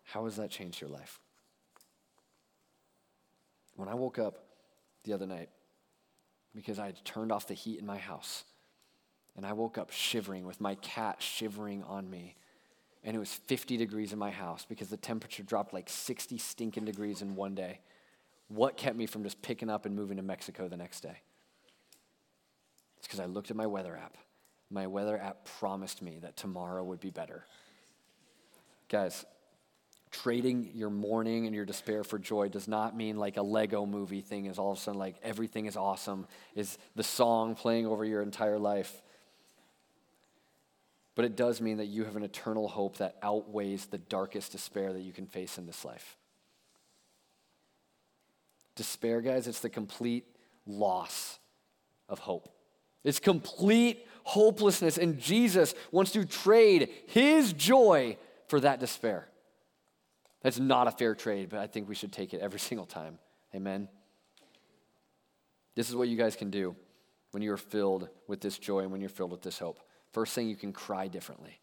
How 0.05 0.25
has 0.25 0.37
that 0.37 0.51
changed 0.51 0.81
your 0.81 0.91
life? 0.91 1.21
When 3.77 3.89
I 3.89 3.95
woke 3.95 4.19
up 4.19 4.47
the 5.03 5.13
other 5.13 5.27
night, 5.27 5.49
because 6.55 6.79
I 6.79 6.87
had 6.87 7.05
turned 7.05 7.33
off 7.33 7.49
the 7.49 7.55
heat 7.55 7.81
in 7.81 7.87
my 7.87 7.99
house, 7.99 8.45
and 9.37 9.45
I 9.45 9.53
woke 9.53 9.79
up 9.79 9.91
shivering 9.91 10.47
with 10.47 10.61
my 10.61 10.77
cat 10.77 11.21
shivering 11.21 11.83
on 11.83 12.09
me. 12.09 12.37
And 13.03 13.17
it 13.17 13.19
was 13.19 13.35
50 13.35 13.77
degrees 13.77 14.13
in 14.13 14.19
my 14.19 14.31
house 14.31 14.65
because 14.67 14.89
the 14.89 14.97
temperature 14.97 15.43
dropped 15.43 15.75
like 15.75 15.91
60 15.91 16.39
stinking 16.39 16.85
degrees 16.85 17.21
in 17.21 17.35
one 17.35 17.55
day. 17.55 17.81
What 18.49 18.77
kept 18.77 18.97
me 18.97 19.07
from 19.07 19.23
just 19.23 19.41
picking 19.43 19.71
up 19.71 19.87
and 19.87 19.97
moving 19.97 20.17
to 20.19 20.23
Mexico 20.23 20.69
the 20.69 20.77
next 20.77 21.01
day? 21.01 21.17
It's 22.99 23.07
because 23.07 23.21
I 23.21 23.27
looked 23.27 23.51
at 23.51 23.57
my 23.57 23.67
weather 23.67 23.97
app. 23.97 24.17
My 24.71 24.87
weather 24.87 25.19
app 25.19 25.45
promised 25.59 26.03
me 26.03 26.19
that 26.23 26.37
tomorrow 26.37 26.83
would 26.83 27.01
be 27.01 27.11
better. 27.11 27.45
Guys, 28.89 29.25
trading 30.11 30.71
your 30.75 30.91
mourning 30.91 31.47
and 31.47 31.55
your 31.55 31.65
despair 31.65 32.05
for 32.05 32.19
joy 32.19 32.49
does 32.49 32.69
not 32.69 32.97
mean 32.97 33.17
like 33.17 33.37
a 33.37 33.43
Lego 33.43 33.85
movie 33.85 34.21
thing 34.21 34.47
is 34.47 34.59
all 34.59 34.73
of 34.73 34.79
a 34.79 34.81
sudden 34.81 34.99
like 34.99 35.17
everything 35.23 35.67
is 35.67 35.77
awesome, 35.77 36.27
is 36.55 36.79
the 36.95 37.03
song 37.03 37.55
playing 37.55 37.87
over 37.87 38.05
your 38.05 38.23
entire 38.23 38.59
life. 38.59 39.03
But 41.15 41.25
it 41.25 41.37
does 41.37 41.61
mean 41.61 41.77
that 41.79 41.87
you 41.87 42.05
have 42.05 42.17
an 42.17 42.25
eternal 42.25 42.69
hope 42.69 42.99
that 42.99 43.17
outweighs 43.23 43.87
the 43.87 43.99
darkest 43.99 44.53
despair 44.53 44.93
that 44.93 45.03
you 45.03 45.13
can 45.13 45.27
face 45.27 45.59
in 45.59 45.67
this 45.67 45.85
life. 45.85 46.17
Despair, 48.77 49.21
guys, 49.21 49.47
it's 49.47 49.61
the 49.61 49.69
complete 49.69 50.25
loss 50.67 51.39
of 52.09 52.19
hope. 52.19 52.49
It's 53.05 53.21
complete 53.21 54.07
hopelessness, 54.25 54.99
and 54.99 55.19
Jesus 55.19 55.75
wants 55.93 56.13
to 56.13 56.25
trade 56.25 56.89
his 57.07 57.53
joy 57.53 58.17
for 58.49 58.61
that 58.61 58.81
despair. 58.81 59.29
That's 60.43 60.59
not 60.59 60.89
a 60.89 60.91
fair 60.91 61.15
trade, 61.15 61.49
but 61.51 61.61
I 61.61 61.67
think 61.67 61.89
we 61.89 61.95
should 61.95 62.13
take 62.13 62.35
it 62.35 62.41
every 62.41 62.61
single 62.69 62.87
time. 62.87 63.19
Amen. 63.55 63.89
This 65.75 65.89
is 65.89 65.97
what 65.97 66.09
you 66.09 66.17
guys 66.17 66.37
can 66.37 66.51
do 66.51 66.75
when 67.33 67.43
you're 67.43 67.57
filled 67.57 68.09
with 68.29 68.41
this 68.41 68.59
joy 68.59 68.81
and 68.81 68.93
when 68.93 69.01
you're 69.01 69.11
filled 69.11 69.33
with 69.33 69.43
this 69.43 69.59
hope. 69.59 69.81
First 70.13 70.35
thing, 70.35 70.49
you 70.49 70.57
can 70.57 70.73
cry 70.73 71.09
differently. 71.09 71.59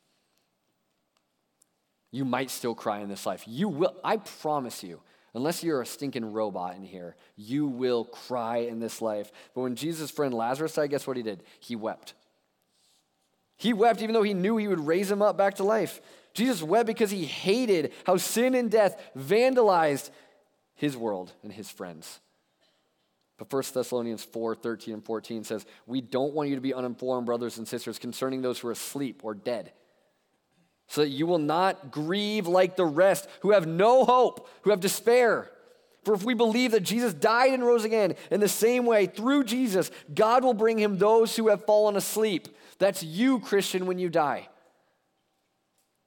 You 2.11 2.25
might 2.25 2.49
still 2.49 2.75
cry 2.75 2.99
in 2.99 3.07
this 3.07 3.25
life. 3.25 3.43
You 3.47 3.69
will, 3.69 3.95
I 4.03 4.17
promise 4.17 4.83
you, 4.83 4.99
Unless 5.33 5.63
you're 5.63 5.81
a 5.81 5.85
stinking 5.85 6.33
robot 6.33 6.75
in 6.75 6.83
here, 6.83 7.15
you 7.37 7.65
will 7.67 8.03
cry 8.03 8.57
in 8.57 8.79
this 8.79 9.01
life. 9.01 9.31
But 9.53 9.61
when 9.61 9.75
Jesus' 9.75 10.11
friend 10.11 10.33
Lazarus 10.33 10.73
died, 10.73 10.89
guess 10.89 11.07
what 11.07 11.15
he 11.15 11.23
did? 11.23 11.43
He 11.59 11.75
wept. 11.75 12.13
He 13.55 13.71
wept 13.71 14.01
even 14.01 14.13
though 14.13 14.23
he 14.23 14.33
knew 14.33 14.57
he 14.57 14.67
would 14.67 14.85
raise 14.85 15.09
him 15.09 15.21
up 15.21 15.37
back 15.37 15.55
to 15.55 15.63
life. 15.63 16.01
Jesus 16.33 16.61
wept 16.61 16.87
because 16.87 17.11
he 17.11 17.25
hated 17.25 17.93
how 18.05 18.17
sin 18.17 18.55
and 18.55 18.69
death 18.69 19.01
vandalized 19.17 20.09
his 20.75 20.97
world 20.97 21.31
and 21.43 21.53
his 21.53 21.69
friends. 21.69 22.19
But 23.37 23.51
1 23.51 23.63
Thessalonians 23.73 24.23
4 24.23 24.55
13 24.55 24.95
and 24.95 25.05
14 25.05 25.43
says, 25.45 25.65
We 25.87 26.01
don't 26.01 26.33
want 26.33 26.49
you 26.49 26.55
to 26.55 26.61
be 26.61 26.73
uninformed, 26.73 27.25
brothers 27.25 27.57
and 27.57 27.67
sisters, 27.67 27.97
concerning 27.97 28.41
those 28.41 28.59
who 28.59 28.67
are 28.67 28.73
asleep 28.73 29.21
or 29.23 29.33
dead 29.33 29.71
so 30.91 30.99
that 30.99 31.09
you 31.09 31.25
will 31.25 31.37
not 31.37 31.89
grieve 31.89 32.47
like 32.47 32.75
the 32.75 32.83
rest 32.83 33.25
who 33.43 33.51
have 33.51 33.65
no 33.65 34.03
hope, 34.03 34.49
who 34.63 34.71
have 34.71 34.81
despair. 34.81 35.49
For 36.03 36.13
if 36.13 36.25
we 36.25 36.33
believe 36.33 36.71
that 36.71 36.83
Jesus 36.83 37.13
died 37.13 37.53
and 37.53 37.65
rose 37.65 37.85
again, 37.85 38.15
in 38.29 38.41
the 38.41 38.49
same 38.49 38.85
way, 38.85 39.05
through 39.05 39.45
Jesus, 39.45 39.89
God 40.13 40.43
will 40.43 40.53
bring 40.53 40.77
him 40.77 40.97
those 40.97 41.33
who 41.33 41.47
have 41.47 41.63
fallen 41.63 41.95
asleep. 41.95 42.49
That's 42.77 43.03
you, 43.03 43.39
Christian, 43.39 43.85
when 43.85 43.99
you 43.99 44.09
die. 44.09 44.49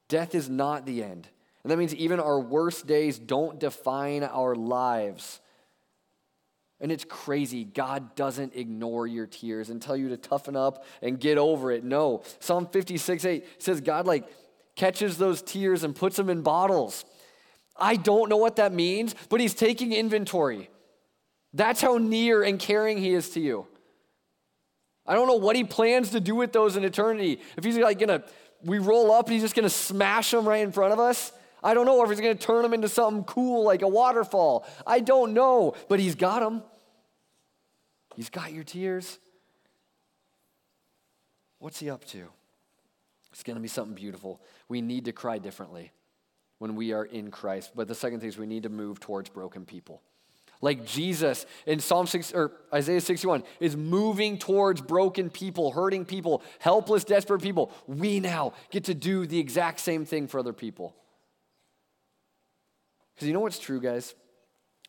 Death 0.07 0.35
is 0.35 0.49
not 0.49 0.85
the 0.85 1.03
end. 1.03 1.29
And 1.63 1.71
that 1.71 1.77
means 1.77 1.95
even 1.95 2.19
our 2.19 2.39
worst 2.39 2.85
days 2.85 3.17
don't 3.17 3.59
define 3.59 4.23
our 4.23 4.53
lives. 4.53 5.39
And 6.79 6.91
it's 6.91 7.05
crazy. 7.05 7.63
God 7.63 8.15
doesn't 8.15 8.53
ignore 8.55 9.07
your 9.07 9.25
tears 9.25 9.71
and 9.71 9.81
tell 9.81 9.97
you 9.97 10.09
to 10.09 10.17
toughen 10.17 10.55
up 10.55 10.85
and 11.01 11.19
get 11.19 11.39
over 11.39 11.71
it. 11.71 11.83
No. 11.83 12.21
Psalm 12.39 12.67
56 12.67 13.25
8 13.25 13.45
says, 13.57 13.81
God, 13.81 14.05
like, 14.05 14.29
catches 14.75 15.17
those 15.17 15.41
tears 15.41 15.83
and 15.83 15.95
puts 15.95 16.15
them 16.17 16.29
in 16.29 16.41
bottles. 16.41 17.05
I 17.77 17.95
don't 17.95 18.29
know 18.29 18.37
what 18.37 18.57
that 18.57 18.73
means, 18.73 19.15
but 19.29 19.39
he's 19.39 19.53
taking 19.53 19.93
inventory. 19.93 20.69
That's 21.53 21.81
how 21.81 21.97
near 21.97 22.43
and 22.43 22.59
caring 22.59 22.97
he 22.97 23.13
is 23.13 23.29
to 23.31 23.39
you. 23.39 23.67
I 25.07 25.13
don't 25.13 25.27
know 25.27 25.35
what 25.35 25.55
he 25.55 25.63
plans 25.63 26.11
to 26.11 26.19
do 26.19 26.35
with 26.35 26.51
those 26.51 26.75
in 26.75 26.83
eternity. 26.83 27.39
If 27.57 27.63
he's 27.63 27.77
like 27.77 27.99
gonna, 27.99 28.23
we 28.63 28.79
roll 28.79 29.11
up 29.11 29.27
and 29.27 29.33
he's 29.33 29.43
just 29.43 29.55
gonna 29.55 29.69
smash 29.69 30.31
them 30.31 30.47
right 30.47 30.63
in 30.63 30.71
front 30.71 30.93
of 30.93 30.99
us. 30.99 31.31
I 31.63 31.73
don't 31.73 31.85
know 31.85 32.03
if 32.03 32.09
he's 32.09 32.19
gonna 32.19 32.35
turn 32.35 32.63
them 32.63 32.73
into 32.73 32.89
something 32.89 33.23
cool 33.23 33.63
like 33.63 33.81
a 33.81 33.87
waterfall. 33.87 34.65
I 34.85 34.99
don't 34.99 35.33
know, 35.33 35.75
but 35.87 35.99
he's 35.99 36.15
got 36.15 36.39
them. 36.39 36.63
He's 38.15 38.29
got 38.29 38.51
your 38.51 38.63
tears. 38.63 39.19
What's 41.59 41.79
he 41.79 41.89
up 41.89 42.05
to? 42.05 42.27
It's 43.35 43.43
going 43.43 43.57
to 43.57 43.61
be 43.61 43.67
something 43.67 43.95
beautiful. 43.95 44.39
We 44.69 44.79
need 44.79 45.05
to 45.05 45.11
cry 45.11 45.39
differently 45.39 45.91
when 46.59 46.73
we 46.77 46.93
are 46.93 47.03
in 47.03 47.31
Christ. 47.31 47.71
But 47.75 47.89
the 47.89 47.93
second 47.93 48.21
thing 48.21 48.29
is 48.29 48.37
we 48.37 48.45
need 48.45 48.63
to 48.63 48.69
move 48.69 49.01
towards 49.01 49.27
broken 49.27 49.65
people. 49.65 50.01
Like 50.61 50.85
Jesus 50.85 51.45
in 51.65 51.81
Psalm 51.81 52.07
6 52.07 52.31
or 52.33 52.53
Isaiah 52.73 53.01
61 53.01 53.43
is 53.59 53.75
moving 53.75 54.37
towards 54.37 54.79
broken 54.79 55.29
people, 55.29 55.71
hurting 55.71 56.05
people, 56.05 56.43
helpless, 56.59 57.03
desperate 57.03 57.41
people. 57.41 57.73
We 57.87 58.21
now 58.21 58.53
get 58.69 58.85
to 58.85 58.93
do 58.93 59.25
the 59.25 59.37
exact 59.37 59.81
same 59.81 60.05
thing 60.05 60.29
for 60.29 60.39
other 60.39 60.53
people. 60.53 60.95
Because 63.15 63.27
you 63.27 63.33
know 63.33 63.41
what's 63.41 63.59
true, 63.59 63.81
guys? 63.81 64.15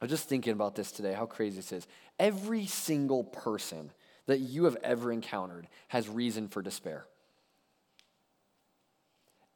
I 0.01 0.05
was 0.05 0.11
just 0.13 0.29
thinking 0.29 0.53
about 0.53 0.77
this 0.77 0.93
today, 0.93 1.15
how 1.15 1.27
crazy 1.27 1.57
this 1.57 1.73
is. 1.73 1.89
Every 2.21 2.67
single 2.67 3.25
person 3.25 3.91
that 4.27 4.39
you 4.39 4.67
have 4.67 4.77
ever 4.85 5.11
encountered 5.11 5.67
has 5.89 6.09
reason 6.09 6.47
for 6.47 6.63
despair. 6.63 7.07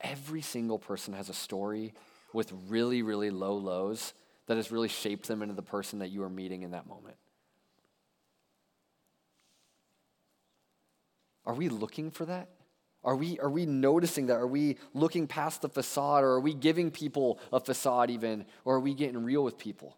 Every 0.01 0.43
single 0.43 0.79
person 0.79 1.15
has 1.15 1.29
a 1.29 1.35
story 1.35 1.95
with 2.33 2.53
really, 2.69 3.03
really 3.03 3.31
low 3.31 3.55
lows 3.55 4.15
that 4.47 4.57
has 4.57 4.73
really 4.73 4.89
shaped 4.89 5.29
them 5.29 5.43
into 5.43 5.55
the 5.55 5.63
person 5.63 5.99
that 6.01 6.09
you 6.09 6.23
are 6.23 6.31
meeting 6.31 6.63
in 6.63 6.73
that 6.73 6.87
moment. 6.87 7.17
Are 11.45 11.55
we 11.55 11.69
looking 11.69 12.11
for 12.11 12.25
that? 12.27 12.49
Are 13.03 13.17
we, 13.17 13.39
are 13.41 13.51
we 13.51 13.65
noticing 13.67 14.27
that? 14.27 14.35
Are 14.35 14.47
we 14.47 14.77
looking 14.93 15.27
past 15.27 15.63
the 15.63 15.69
facade, 15.69 16.23
or 16.23 16.33
are 16.33 16.41
we 16.41 16.53
giving 16.53 16.91
people 16.91 17.39
a 17.53 17.59
facade 17.59 18.11
even, 18.11 18.45
or 18.65 18.77
are 18.77 18.81
we 18.81 18.95
getting 18.95 19.25
real 19.25 19.43
with 19.43 19.59
people? 19.59 19.97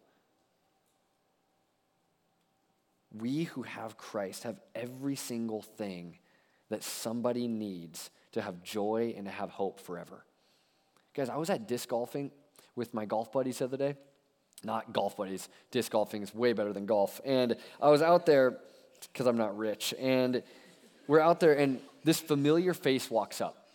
We 3.11 3.43
who 3.43 3.63
have 3.63 3.97
Christ 3.97 4.43
have 4.43 4.59
every 4.73 5.15
single 5.15 5.61
thing 5.61 6.17
that 6.69 6.81
somebody 6.81 7.47
needs 7.47 8.09
to 8.33 8.41
have 8.41 8.61
joy 8.63 9.13
and 9.15 9.25
to 9.25 9.31
have 9.31 9.49
hope 9.49 9.79
forever. 9.79 10.23
Guys, 11.13 11.29
I 11.29 11.37
was 11.37 11.49
at 11.49 11.67
disc 11.67 11.89
golfing 11.89 12.31
with 12.75 12.93
my 12.93 13.05
golf 13.05 13.31
buddies 13.31 13.59
the 13.59 13.65
other 13.65 13.77
day. 13.77 13.95
Not 14.63 14.93
golf 14.93 15.17
buddies. 15.17 15.49
Disc 15.71 15.91
golfing 15.91 16.23
is 16.23 16.33
way 16.33 16.53
better 16.53 16.73
than 16.73 16.85
golf. 16.85 17.21
And 17.25 17.55
I 17.81 17.89
was 17.89 18.01
out 18.01 18.25
there 18.25 18.57
because 19.11 19.27
I'm 19.27 19.37
not 19.37 19.57
rich. 19.57 19.93
And 19.99 20.41
we're 21.07 21.19
out 21.19 21.39
there, 21.39 21.53
and 21.53 21.79
this 22.03 22.19
familiar 22.19 22.73
face 22.73 23.09
walks 23.09 23.41
up. 23.41 23.67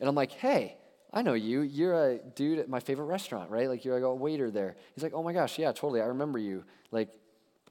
And 0.00 0.08
I'm 0.08 0.14
like, 0.14 0.32
hey, 0.32 0.76
I 1.12 1.22
know 1.22 1.34
you. 1.34 1.60
You're 1.60 2.10
a 2.10 2.18
dude 2.18 2.58
at 2.58 2.68
my 2.68 2.80
favorite 2.80 3.06
restaurant, 3.06 3.50
right? 3.50 3.68
Like, 3.68 3.84
you're 3.84 3.94
like 3.94 4.02
a 4.02 4.14
waiter 4.14 4.50
there. 4.50 4.76
He's 4.94 5.04
like, 5.04 5.14
oh 5.14 5.22
my 5.22 5.32
gosh, 5.32 5.58
yeah, 5.58 5.70
totally. 5.72 6.00
I 6.00 6.06
remember 6.06 6.38
you. 6.38 6.64
Like, 6.90 7.08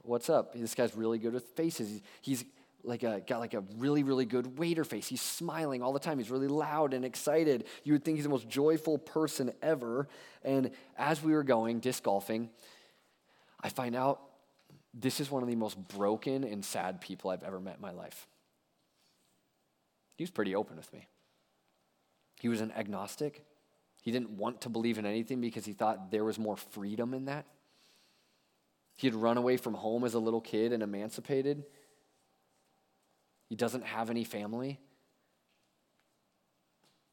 what's 0.03 0.29
up? 0.29 0.53
This 0.53 0.73
guy's 0.73 0.95
really 0.95 1.19
good 1.19 1.33
with 1.33 1.43
faces. 1.55 1.89
He's, 1.89 2.01
he's 2.21 2.45
like 2.83 3.03
a, 3.03 3.21
got 3.25 3.39
like 3.39 3.53
a 3.53 3.63
really, 3.77 4.03
really 4.03 4.25
good 4.25 4.57
waiter 4.57 4.83
face. 4.83 5.07
He's 5.07 5.21
smiling 5.21 5.81
all 5.81 5.93
the 5.93 5.99
time. 5.99 6.17
He's 6.17 6.31
really 6.31 6.47
loud 6.47 6.93
and 6.93 7.05
excited. 7.05 7.65
You 7.83 7.93
would 7.93 8.03
think 8.03 8.17
he's 8.17 8.23
the 8.23 8.29
most 8.29 8.49
joyful 8.49 8.97
person 8.97 9.51
ever. 9.61 10.07
And 10.43 10.71
as 10.97 11.21
we 11.23 11.33
were 11.33 11.43
going 11.43 11.79
disc 11.79 12.03
golfing, 12.03 12.49
I 13.61 13.69
find 13.69 13.95
out 13.95 14.21
this 14.93 15.19
is 15.19 15.31
one 15.31 15.43
of 15.43 15.49
the 15.49 15.55
most 15.55 15.77
broken 15.89 16.43
and 16.43 16.65
sad 16.65 17.01
people 17.01 17.29
I've 17.29 17.43
ever 17.43 17.59
met 17.59 17.75
in 17.75 17.81
my 17.81 17.91
life. 17.91 18.27
He 20.17 20.23
was 20.23 20.31
pretty 20.31 20.55
open 20.55 20.77
with 20.77 20.91
me. 20.93 21.07
He 22.41 22.49
was 22.49 22.61
an 22.61 22.71
agnostic. 22.71 23.45
He 24.01 24.11
didn't 24.11 24.31
want 24.31 24.61
to 24.61 24.69
believe 24.69 24.97
in 24.97 25.05
anything 25.05 25.41
because 25.41 25.65
he 25.65 25.73
thought 25.73 26.11
there 26.11 26.23
was 26.23 26.39
more 26.39 26.57
freedom 26.57 27.13
in 27.13 27.25
that. 27.25 27.45
He 28.97 29.07
had 29.07 29.15
run 29.15 29.37
away 29.37 29.57
from 29.57 29.73
home 29.73 30.03
as 30.03 30.13
a 30.13 30.19
little 30.19 30.41
kid 30.41 30.73
and 30.73 30.83
emancipated. 30.83 31.63
He 33.51 33.57
doesn't 33.57 33.83
have 33.83 34.09
any 34.09 34.23
family. 34.23 34.79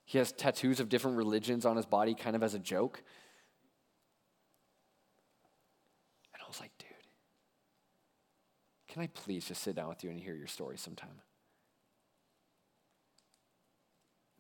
He 0.04 0.18
has 0.18 0.30
tattoos 0.30 0.78
of 0.78 0.88
different 0.88 1.16
religions 1.16 1.66
on 1.66 1.74
his 1.74 1.84
body, 1.84 2.14
kind 2.14 2.36
of 2.36 2.44
as 2.44 2.54
a 2.54 2.60
joke. 2.60 3.02
And 6.32 6.40
I 6.40 6.46
was 6.46 6.60
like, 6.60 6.70
dude, 6.78 6.86
can 8.86 9.02
I 9.02 9.08
please 9.08 9.48
just 9.48 9.64
sit 9.64 9.74
down 9.74 9.88
with 9.88 10.04
you 10.04 10.10
and 10.10 10.20
hear 10.20 10.36
your 10.36 10.46
story 10.46 10.76
sometime? 10.76 11.22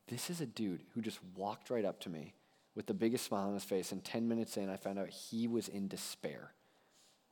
This 0.06 0.30
is 0.30 0.40
a 0.40 0.46
dude 0.46 0.82
who 0.94 1.02
just 1.02 1.18
walked 1.34 1.68
right 1.68 1.84
up 1.84 1.98
to 2.02 2.10
me 2.10 2.32
with 2.76 2.86
the 2.86 2.94
biggest 2.94 3.24
smile 3.24 3.48
on 3.48 3.54
his 3.54 3.64
face, 3.64 3.90
and 3.90 4.04
10 4.04 4.28
minutes 4.28 4.56
in, 4.56 4.70
I 4.70 4.76
found 4.76 5.00
out 5.00 5.08
he 5.08 5.48
was 5.48 5.66
in 5.66 5.88
despair. 5.88 6.52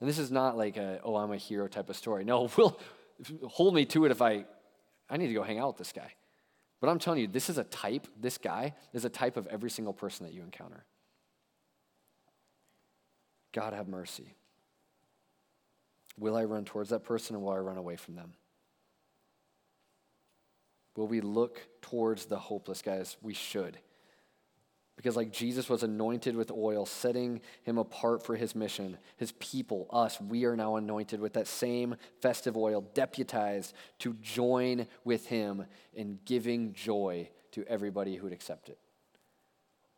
And 0.01 0.09
this 0.09 0.19
is 0.19 0.33
not 0.33 0.57
like 0.57 0.77
a, 0.77 0.99
oh, 1.05 1.15
I'm 1.15 1.31
a 1.31 1.37
hero 1.37 1.69
type 1.69 1.89
of 1.89 1.95
story. 1.95 2.25
No, 2.25 2.51
we'll 2.57 2.77
hold 3.45 3.73
me 3.73 3.85
to 3.87 4.05
it 4.07 4.11
if 4.11 4.21
I 4.21 4.45
I 5.09 5.17
need 5.17 5.29
to 5.29 5.35
go 5.35 5.43
hang 5.43 5.59
out 5.59 5.69
with 5.69 5.77
this 5.79 5.93
guy. 5.93 6.13
But 6.81 6.89
I'm 6.89 6.99
telling 6.99 7.21
you, 7.21 7.27
this 7.27 7.49
is 7.49 7.59
a 7.59 7.65
type, 7.65 8.07
this 8.21 8.39
guy 8.39 8.75
is 8.93 9.05
a 9.05 9.09
type 9.09 9.37
of 9.37 9.47
every 9.47 9.71
single 9.71 9.95
person 9.95 10.27
that 10.27 10.33
you 10.33 10.43
encounter. 10.43 10.85
God 13.53 13.73
have 13.73 13.89
mercy. 13.89 14.35
Will 16.19 16.37
I 16.37 16.45
run 16.45 16.65
towards 16.65 16.91
that 16.91 17.05
person 17.05 17.37
or 17.37 17.39
will 17.39 17.53
I 17.53 17.59
run 17.59 17.79
away 17.79 17.97
from 17.97 18.15
them? 18.15 18.33
Will 20.97 21.07
we 21.07 21.21
look 21.21 21.61
towards 21.83 22.27
the 22.27 22.39
hopeless, 22.39 22.83
guys? 22.83 23.17
We 23.23 23.35
should. 23.35 23.79
Because, 24.97 25.15
like 25.15 25.31
Jesus 25.31 25.69
was 25.69 25.83
anointed 25.83 26.35
with 26.35 26.51
oil, 26.51 26.87
setting 26.87 27.43
him 27.65 27.77
apart 27.77 28.25
for 28.25 28.35
his 28.35 28.55
mission, 28.55 28.97
his 29.19 29.33
people, 29.33 29.87
us, 29.91 30.19
we 30.21 30.47
are 30.47 30.57
now 30.57 30.77
anointed 30.77 31.21
with 31.21 31.35
that 31.35 31.47
same 31.47 31.97
festive 32.23 32.57
oil, 32.57 32.81
deputized 32.95 33.75
to 33.99 34.15
join 34.23 34.87
with 35.05 35.27
him 35.27 35.67
in 35.93 36.19
giving 36.25 36.73
joy 36.73 37.29
to 37.53 37.65
everybody 37.69 38.17
who 38.17 38.25
would 38.25 38.33
accept 38.33 38.71
it. 38.71 38.79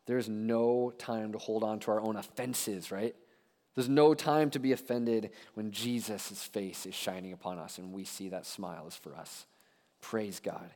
There's 0.07 0.29
no 0.29 0.93
time 0.99 1.33
to 1.33 1.39
hold 1.39 1.63
on 1.63 1.79
to 1.81 1.91
our 1.93 2.01
own 2.01 2.17
offenses, 2.17 2.91
right? 2.91 3.15
There's 3.75 3.89
no 3.89 4.15
time 4.15 4.51
to 4.51 4.59
be 4.59 4.73
offended 4.73 5.31
when 5.55 5.71
Jesus' 5.71 6.43
face 6.43 6.87
is 6.87 6.95
shining 6.95 7.33
upon 7.33 7.59
us 7.59 7.79
and 7.79 7.93
we 7.93 8.05
see 8.05 8.31
that 8.31 8.47
smile 8.47 8.89
is 8.89 8.97
for 8.97 9.15
us. 9.15 9.47
Praise 10.01 10.41
God. 10.41 10.71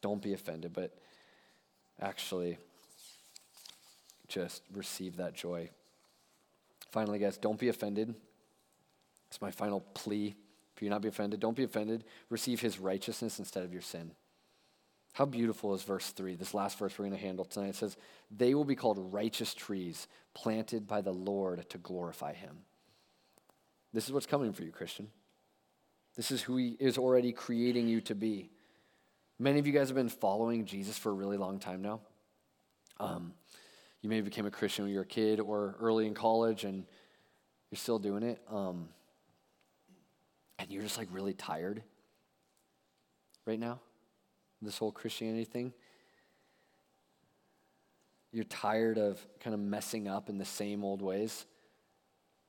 Don't 0.00 0.22
be 0.22 0.32
offended, 0.32 0.72
but 0.72 0.96
actually, 2.00 2.56
just 4.34 4.62
receive 4.72 5.16
that 5.16 5.34
joy. 5.34 5.70
Finally, 6.90 7.20
guys, 7.20 7.38
don't 7.38 7.58
be 7.58 7.68
offended. 7.68 8.14
It's 9.28 9.40
my 9.40 9.50
final 9.50 9.80
plea 9.80 10.34
for 10.74 10.84
you're 10.84 10.90
not 10.90 11.02
be 11.02 11.08
offended. 11.08 11.40
Don't 11.40 11.56
be 11.56 11.64
offended. 11.64 12.04
Receive 12.30 12.60
his 12.60 12.78
righteousness 12.78 13.38
instead 13.38 13.62
of 13.62 13.72
your 13.72 13.82
sin. 13.82 14.10
How 15.12 15.24
beautiful 15.24 15.74
is 15.74 15.84
verse 15.84 16.10
3, 16.10 16.34
this 16.34 16.54
last 16.54 16.76
verse 16.78 16.98
we're 16.98 17.06
going 17.06 17.16
to 17.16 17.24
handle 17.24 17.44
tonight. 17.44 17.68
It 17.68 17.76
says, 17.76 17.96
They 18.36 18.54
will 18.54 18.64
be 18.64 18.74
called 18.74 19.12
righteous 19.12 19.54
trees, 19.54 20.08
planted 20.34 20.88
by 20.88 21.02
the 21.02 21.12
Lord 21.12 21.68
to 21.70 21.78
glorify 21.78 22.32
him. 22.32 22.56
This 23.92 24.06
is 24.06 24.12
what's 24.12 24.26
coming 24.26 24.52
for 24.52 24.64
you, 24.64 24.72
Christian. 24.72 25.08
This 26.16 26.32
is 26.32 26.42
who 26.42 26.56
he 26.56 26.76
is 26.80 26.98
already 26.98 27.30
creating 27.30 27.86
you 27.86 28.00
to 28.02 28.14
be. 28.16 28.50
Many 29.38 29.60
of 29.60 29.68
you 29.68 29.72
guys 29.72 29.88
have 29.88 29.96
been 29.96 30.08
following 30.08 30.64
Jesus 30.64 30.98
for 30.98 31.10
a 31.10 31.14
really 31.14 31.36
long 31.36 31.60
time 31.60 31.80
now. 31.80 32.00
Um, 32.98 33.34
you 34.04 34.10
maybe 34.10 34.26
became 34.26 34.44
a 34.44 34.50
Christian 34.50 34.84
when 34.84 34.92
you 34.92 34.98
were 34.98 35.04
a 35.04 35.06
kid 35.06 35.40
or 35.40 35.76
early 35.80 36.06
in 36.06 36.12
college 36.12 36.64
and 36.64 36.84
you're 37.70 37.78
still 37.78 37.98
doing 37.98 38.22
it. 38.22 38.38
Um, 38.50 38.90
and 40.58 40.70
you're 40.70 40.82
just 40.82 40.98
like 40.98 41.08
really 41.10 41.32
tired 41.32 41.82
right 43.46 43.58
now, 43.58 43.80
this 44.60 44.76
whole 44.76 44.92
Christianity 44.92 45.44
thing. 45.44 45.72
You're 48.30 48.44
tired 48.44 48.98
of 48.98 49.26
kind 49.40 49.54
of 49.54 49.60
messing 49.60 50.06
up 50.06 50.28
in 50.28 50.36
the 50.36 50.44
same 50.44 50.84
old 50.84 51.00
ways. 51.00 51.46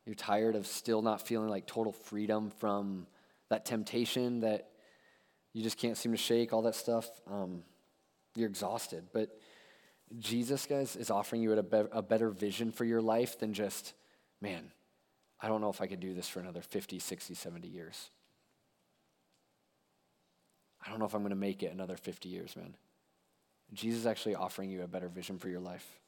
You're 0.06 0.13
tired 0.13 0.58
of 0.58 0.68
still 0.68 1.02
not 1.02 1.26
feeling 1.26 1.48
like 1.48 1.65
total 1.65 1.94
freedom 1.94 2.52
from 2.60 3.08
that 3.48 3.63
temptation 3.63 4.41
that 4.41 4.72
you 5.54 5.63
just 5.63 5.78
can't 5.78 5.96
seem 5.96 6.12
to 6.12 6.18
shake, 6.18 6.52
all 6.52 6.63
that 6.63 6.76
stuff. 6.76 7.10
Um, 7.32 7.63
you're 8.36 8.50
exhausted. 8.50 9.06
But 9.13 9.30
Jesus, 10.20 10.65
guys, 10.65 10.96
is 10.96 11.10
offering 11.10 11.41
you 11.41 11.54
a, 11.54 11.63
be- 11.63 11.89
a 11.91 12.02
better 12.02 12.30
vision 12.30 12.72
for 12.72 12.86
your 12.86 13.02
life 13.02 13.39
than 13.39 13.54
just, 13.54 13.94
man, 14.41 14.72
I 15.41 15.48
don't 15.48 15.62
know 15.62 15.70
if 15.70 15.82
I 15.82 15.88
could 15.88 16.00
do 16.00 16.13
this 16.13 16.30
for 16.30 16.39
another 16.39 16.62
50, 16.62 17.00
60, 17.00 17.34
70 17.34 17.68
years. 17.68 18.10
I 20.86 20.89
don't 20.89 21.00
know 21.00 21.06
if 21.06 21.13
I'm 21.13 21.22
going 21.22 21.32
to 21.32 21.36
make 21.36 21.63
it 21.63 21.74
another 21.74 21.98
50 21.98 22.30
years, 22.30 22.56
man. 22.56 22.76
Jesus 23.74 24.02
is 24.02 24.08
actually 24.08 24.36
offering 24.36 24.70
you 24.70 24.84
a 24.84 24.88
better 24.88 25.10
vision 25.10 25.39
for 25.39 25.50
your 25.50 25.60
life 25.60 26.00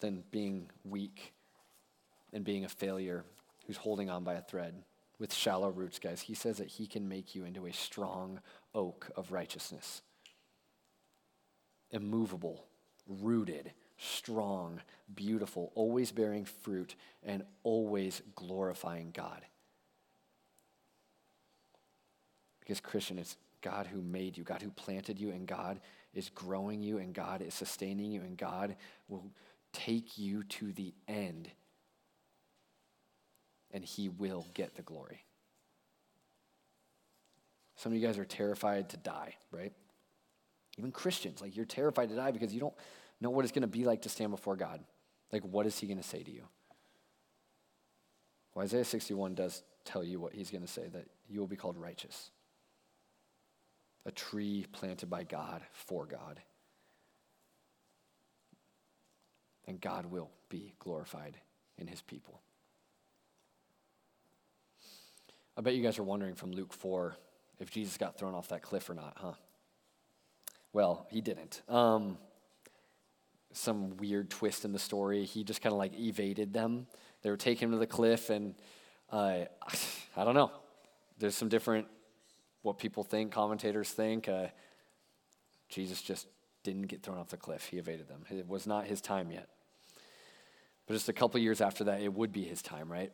than 0.00 0.22
being 0.30 0.70
weak 0.84 1.32
and 2.32 2.44
being 2.44 2.64
a 2.64 2.68
failure 2.68 3.24
who's 3.66 3.78
holding 3.78 4.10
on 4.10 4.24
by 4.24 4.34
a 4.34 4.42
thread 4.42 4.74
with 5.18 5.32
shallow 5.32 5.70
roots, 5.70 5.98
guys. 5.98 6.20
He 6.20 6.34
says 6.34 6.58
that 6.58 6.68
he 6.68 6.86
can 6.86 7.08
make 7.08 7.34
you 7.34 7.44
into 7.44 7.66
a 7.66 7.72
strong 7.72 8.40
oak 8.74 9.10
of 9.16 9.32
righteousness 9.32 10.02
immovable, 11.90 12.66
rooted, 13.06 13.72
strong, 13.96 14.80
beautiful, 15.14 15.72
always 15.74 16.12
bearing 16.12 16.44
fruit, 16.44 16.94
and 17.22 17.42
always 17.62 18.22
glorifying 18.34 19.10
God. 19.12 19.42
Because, 22.60 22.80
Christian, 22.80 23.18
it's 23.18 23.36
God 23.62 23.86
who 23.86 24.02
made 24.02 24.36
you, 24.36 24.44
God 24.44 24.62
who 24.62 24.70
planted 24.70 25.18
you, 25.18 25.30
and 25.30 25.46
God 25.46 25.80
is 26.14 26.28
growing 26.30 26.82
you, 26.82 26.98
and 26.98 27.14
God 27.14 27.42
is 27.42 27.54
sustaining 27.54 28.12
you, 28.12 28.20
and 28.20 28.36
God 28.36 28.76
will 29.08 29.24
take 29.72 30.18
you 30.18 30.42
to 30.44 30.72
the 30.72 30.94
end, 31.06 31.50
and 33.70 33.84
He 33.84 34.08
will 34.08 34.46
get 34.54 34.76
the 34.76 34.82
glory. 34.82 35.24
Some 37.76 37.92
of 37.92 37.98
you 37.98 38.06
guys 38.06 38.18
are 38.18 38.24
terrified 38.24 38.88
to 38.90 38.96
die, 38.96 39.36
right? 39.52 39.72
Even 40.78 40.92
Christians, 40.92 41.40
like 41.40 41.56
you're 41.56 41.66
terrified 41.66 42.08
to 42.10 42.14
die 42.14 42.30
because 42.30 42.54
you 42.54 42.60
don't 42.60 42.74
know 43.20 43.30
what 43.30 43.44
it's 43.44 43.52
going 43.52 43.62
to 43.62 43.68
be 43.68 43.84
like 43.84 44.02
to 44.02 44.08
stand 44.08 44.30
before 44.30 44.56
God. 44.56 44.80
Like, 45.32 45.42
what 45.42 45.66
is 45.66 45.78
he 45.78 45.86
going 45.86 45.98
to 45.98 46.04
say 46.04 46.22
to 46.22 46.30
you? 46.30 46.44
Well, 48.54 48.64
Isaiah 48.64 48.84
61 48.84 49.34
does 49.34 49.62
tell 49.84 50.04
you 50.04 50.20
what 50.20 50.32
he's 50.32 50.50
going 50.50 50.62
to 50.62 50.68
say 50.68 50.88
that 50.88 51.06
you 51.28 51.40
will 51.40 51.46
be 51.46 51.56
called 51.56 51.76
righteous, 51.76 52.30
a 54.06 54.12
tree 54.12 54.66
planted 54.72 55.10
by 55.10 55.24
God 55.24 55.62
for 55.72 56.06
God. 56.06 56.40
And 59.66 59.80
God 59.80 60.06
will 60.06 60.30
be 60.48 60.72
glorified 60.78 61.36
in 61.76 61.86
his 61.86 62.00
people. 62.00 62.40
I 65.56 65.60
bet 65.60 65.74
you 65.74 65.82
guys 65.82 65.98
are 65.98 66.04
wondering 66.04 66.34
from 66.34 66.52
Luke 66.52 66.72
4 66.72 67.16
if 67.58 67.70
Jesus 67.70 67.98
got 67.98 68.16
thrown 68.16 68.34
off 68.34 68.48
that 68.48 68.62
cliff 68.62 68.88
or 68.88 68.94
not, 68.94 69.14
huh? 69.16 69.32
Well, 70.72 71.06
he 71.10 71.20
didn't. 71.20 71.62
Um, 71.68 72.18
some 73.52 73.96
weird 73.96 74.30
twist 74.30 74.64
in 74.64 74.72
the 74.72 74.78
story. 74.78 75.24
He 75.24 75.44
just 75.44 75.62
kind 75.62 75.72
of 75.72 75.78
like 75.78 75.98
evaded 75.98 76.52
them. 76.52 76.86
They 77.22 77.30
were 77.30 77.36
taking 77.36 77.68
him 77.68 77.72
to 77.72 77.78
the 77.78 77.86
cliff, 77.86 78.30
and 78.30 78.54
uh, 79.10 79.44
I 80.16 80.24
don't 80.24 80.34
know. 80.34 80.52
There's 81.18 81.34
some 81.34 81.48
different 81.48 81.86
what 82.62 82.78
people 82.78 83.02
think, 83.02 83.32
commentators 83.32 83.90
think. 83.90 84.28
Uh, 84.28 84.48
Jesus 85.68 86.02
just 86.02 86.26
didn't 86.62 86.88
get 86.88 87.02
thrown 87.02 87.18
off 87.18 87.28
the 87.28 87.36
cliff. 87.36 87.66
He 87.66 87.78
evaded 87.78 88.08
them. 88.08 88.24
It 88.30 88.46
was 88.46 88.66
not 88.66 88.86
his 88.86 89.00
time 89.00 89.30
yet. 89.30 89.48
But 90.86 90.94
just 90.94 91.08
a 91.08 91.12
couple 91.12 91.38
years 91.40 91.60
after 91.60 91.84
that, 91.84 92.00
it 92.00 92.12
would 92.12 92.32
be 92.32 92.44
his 92.44 92.62
time, 92.62 92.90
right? 92.90 93.12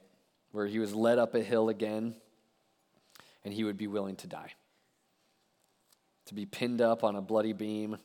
Where 0.53 0.67
he 0.67 0.79
was 0.79 0.95
led 0.95 1.19
up 1.19 1.35
a 1.35 1.43
hill 1.43 1.69
again 1.69 2.15
and 3.45 3.53
he 3.53 3.65
would 3.65 3.77
be 3.77 3.87
willing 3.87 4.17
to 4.17 4.27
die. 4.27 4.53
To 6.27 6.35
be 6.35 6.47
pinned 6.47 6.81
up 6.81 7.05
on 7.05 7.17
a 7.17 7.21
bloody 7.21 7.53
beam 7.53 7.99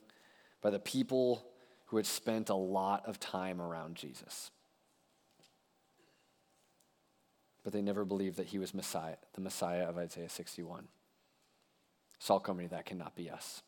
by 0.60 0.70
the 0.70 0.78
people 0.78 1.46
who 1.86 1.96
had 1.96 2.06
spent 2.06 2.50
a 2.50 2.54
lot 2.54 3.06
of 3.06 3.18
time 3.18 3.60
around 3.60 3.96
Jesus. 3.96 4.50
But 7.64 7.72
they 7.72 7.82
never 7.82 8.04
believed 8.04 8.36
that 8.36 8.46
he 8.46 8.58
was 8.58 8.72
Messiah, 8.74 9.16
the 9.34 9.40
Messiah 9.40 9.88
of 9.88 9.98
Isaiah 9.98 10.28
61. 10.28 10.88
Salt 12.18 12.44
Company, 12.44 12.68
that 12.68 12.84
cannot 12.84 13.16
be 13.16 13.30
us. 13.30 13.62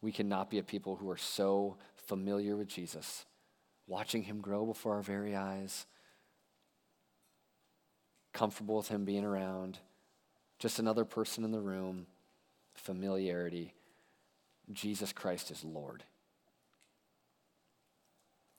We 0.00 0.12
cannot 0.12 0.50
be 0.50 0.58
a 0.58 0.62
people 0.62 0.96
who 0.96 1.10
are 1.10 1.16
so 1.16 1.76
familiar 1.96 2.56
with 2.56 2.68
Jesus, 2.68 3.24
watching 3.86 4.22
him 4.22 4.40
grow 4.40 4.64
before 4.64 4.94
our 4.94 5.02
very 5.02 5.34
eyes, 5.34 5.86
comfortable 8.32 8.76
with 8.76 8.88
him 8.88 9.04
being 9.04 9.24
around, 9.24 9.78
just 10.58 10.78
another 10.78 11.04
person 11.04 11.44
in 11.44 11.50
the 11.50 11.60
room, 11.60 12.06
familiarity. 12.86 13.74
Jesus 14.72 15.12
Christ 15.12 15.50
is 15.50 15.64
Lord. 15.64 16.04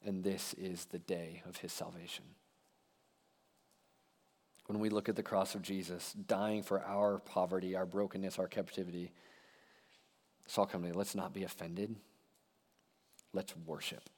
And 0.06 0.24
this 0.24 0.54
is 0.54 0.86
the 0.86 1.00
day 1.00 1.42
of 1.48 1.58
his 1.58 1.72
salvation. 1.72 2.26
When 4.68 4.80
we 4.80 4.90
look 4.90 5.08
at 5.08 5.16
the 5.16 5.24
cross 5.24 5.56
of 5.56 5.62
Jesus, 5.62 6.13
dying 6.13 6.62
for 6.62 6.84
our 6.84 7.20
poverty, 7.20 7.76
our 7.76 7.86
brokenness, 7.86 8.38
our 8.38 8.48
captivity, 8.48 9.13
Salt 10.46 10.72
Company, 10.72 10.94
let's 10.94 11.16
not 11.16 11.34
be 11.34 11.44
offended. 11.44 11.96
Let's 13.34 13.56
worship. 13.66 14.10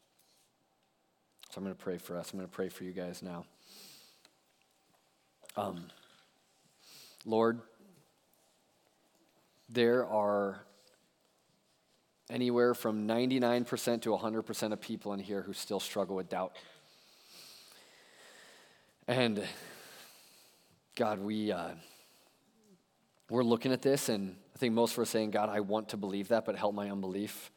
So 1.52 1.58
I'm 1.58 1.64
going 1.64 1.76
to 1.76 1.84
pray 1.84 2.00
for 2.00 2.18
us. 2.18 2.32
I'm 2.32 2.40
going 2.40 2.50
to 2.50 2.56
pray 2.56 2.70
for 2.70 2.84
you 2.84 2.92
guys 2.92 3.22
now. 3.22 3.46
Um, 5.56 5.86
Lord, 7.26 7.62
there 9.70 10.06
are 10.08 10.60
anywhere 12.30 12.74
from 12.74 13.08
99% 13.08 14.02
to 14.04 14.10
100% 14.10 14.74
of 14.74 14.82
people 14.82 15.14
in 15.14 15.20
here 15.20 15.42
who 15.42 15.54
still 15.54 15.80
struggle 15.80 16.16
with 16.16 16.30
doubt. 16.30 16.54
And 19.08 19.44
God, 20.96 21.20
we, 21.20 21.52
uh, 21.52 21.70
we're 23.30 23.44
looking 23.44 23.72
at 23.72 23.82
this, 23.82 24.10
and 24.10 24.36
I 24.56 24.60
think 24.60 24.74
most 24.74 24.94
of 24.94 25.00
us 25.00 25.08
are 25.08 25.12
saying, 25.12 25.32
God, 25.32 25.50
I 25.50 25.62
want 25.62 25.90
to 25.90 25.98
believe 25.98 26.28
that, 26.30 26.46
but 26.46 26.56
help 26.56 26.76
my 26.76 26.90
unbelief. 26.90 27.52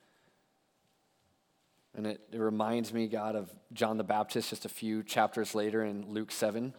And 1.94 2.07
it, 2.07 2.20
it 2.31 2.38
reminds 2.38 2.92
me, 2.92 3.07
God, 3.09 3.37
of 3.37 3.51
John 3.72 3.98
the 3.98 4.05
Baptist 4.05 4.51
just 4.51 4.64
a 4.64 4.70
few 4.70 5.03
chapters 5.03 5.55
later 5.55 5.85
in 5.85 6.07
Luke 6.09 6.31
7. 6.31 6.72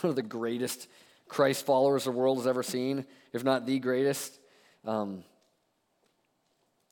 One 0.00 0.10
of 0.10 0.16
the 0.16 0.22
greatest 0.22 0.86
Christ 1.30 1.64
followers 1.64 2.04
the 2.04 2.10
world 2.10 2.38
has 2.38 2.46
ever 2.48 2.62
seen, 2.64 3.06
if 3.32 3.44
not 3.44 3.64
the 3.64 3.78
greatest. 3.78 4.38
Um, 4.84 5.22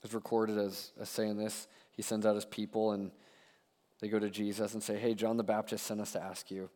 is 0.05 0.14
recorded 0.14 0.57
as, 0.57 0.92
as 1.01 1.09
saying 1.09 1.37
this. 1.37 1.66
He 1.90 2.03
sends 2.03 2.24
out 2.24 2.37
his 2.37 2.44
people 2.44 2.92
and 2.92 3.11
they 4.01 4.07
go 4.09 4.20
to 4.20 4.31
Jesus 4.31 4.74
and 4.74 4.83
say, 4.83 4.96
Hey, 4.96 5.14
John 5.14 5.37
the 5.37 5.42
Baptist 5.42 5.85
sent 5.85 6.01
us 6.01 6.12
to 6.12 6.22
ask 6.22 6.53
you, 6.53 6.70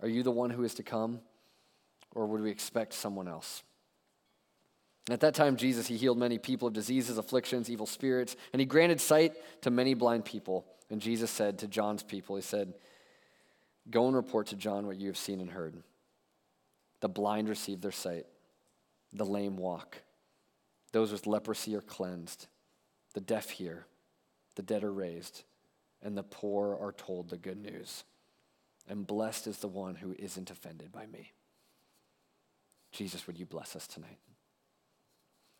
are 0.00 0.08
you 0.08 0.22
the 0.22 0.30
one 0.30 0.48
who 0.48 0.64
is 0.64 0.74
to 0.74 0.82
come, 0.82 1.20
or 2.14 2.26
would 2.26 2.40
we 2.40 2.50
expect 2.50 2.94
someone 2.94 3.28
else? 3.28 3.62
At 5.10 5.20
that 5.20 5.34
time, 5.34 5.56
Jesus, 5.56 5.86
he 5.86 5.98
healed 5.98 6.16
many 6.16 6.38
people 6.38 6.68
of 6.68 6.74
diseases, 6.74 7.18
afflictions, 7.18 7.68
evil 7.68 7.86
spirits, 7.86 8.36
and 8.54 8.60
he 8.60 8.64
granted 8.64 9.02
sight 9.02 9.34
to 9.60 9.70
many 9.70 9.92
blind 9.92 10.24
people. 10.24 10.64
And 10.88 11.00
Jesus 11.00 11.30
said 11.30 11.58
to 11.58 11.68
John's 11.68 12.02
people, 12.02 12.36
He 12.36 12.42
said, 12.42 12.72
Go 13.90 14.06
and 14.06 14.16
report 14.16 14.46
to 14.48 14.56
John 14.56 14.86
what 14.86 14.96
you 14.96 15.08
have 15.08 15.18
seen 15.18 15.40
and 15.40 15.50
heard. 15.50 15.82
The 17.02 17.08
blind 17.08 17.48
receive 17.48 17.80
their 17.80 17.90
sight, 17.90 18.26
the 19.12 19.26
lame 19.26 19.56
walk, 19.56 19.98
those 20.92 21.10
with 21.10 21.26
leprosy 21.26 21.74
are 21.74 21.80
cleansed, 21.80 22.46
the 23.12 23.20
deaf 23.20 23.50
hear, 23.50 23.86
the 24.54 24.62
dead 24.62 24.84
are 24.84 24.92
raised, 24.92 25.42
and 26.00 26.16
the 26.16 26.22
poor 26.22 26.78
are 26.80 26.92
told 26.92 27.28
the 27.28 27.36
good 27.36 27.60
news. 27.60 28.04
And 28.88 29.04
blessed 29.04 29.48
is 29.48 29.58
the 29.58 29.66
one 29.66 29.96
who 29.96 30.14
isn't 30.16 30.52
offended 30.52 30.92
by 30.92 31.06
me. 31.06 31.32
Jesus, 32.92 33.26
would 33.26 33.36
you 33.36 33.46
bless 33.46 33.74
us 33.74 33.88
tonight? 33.88 34.18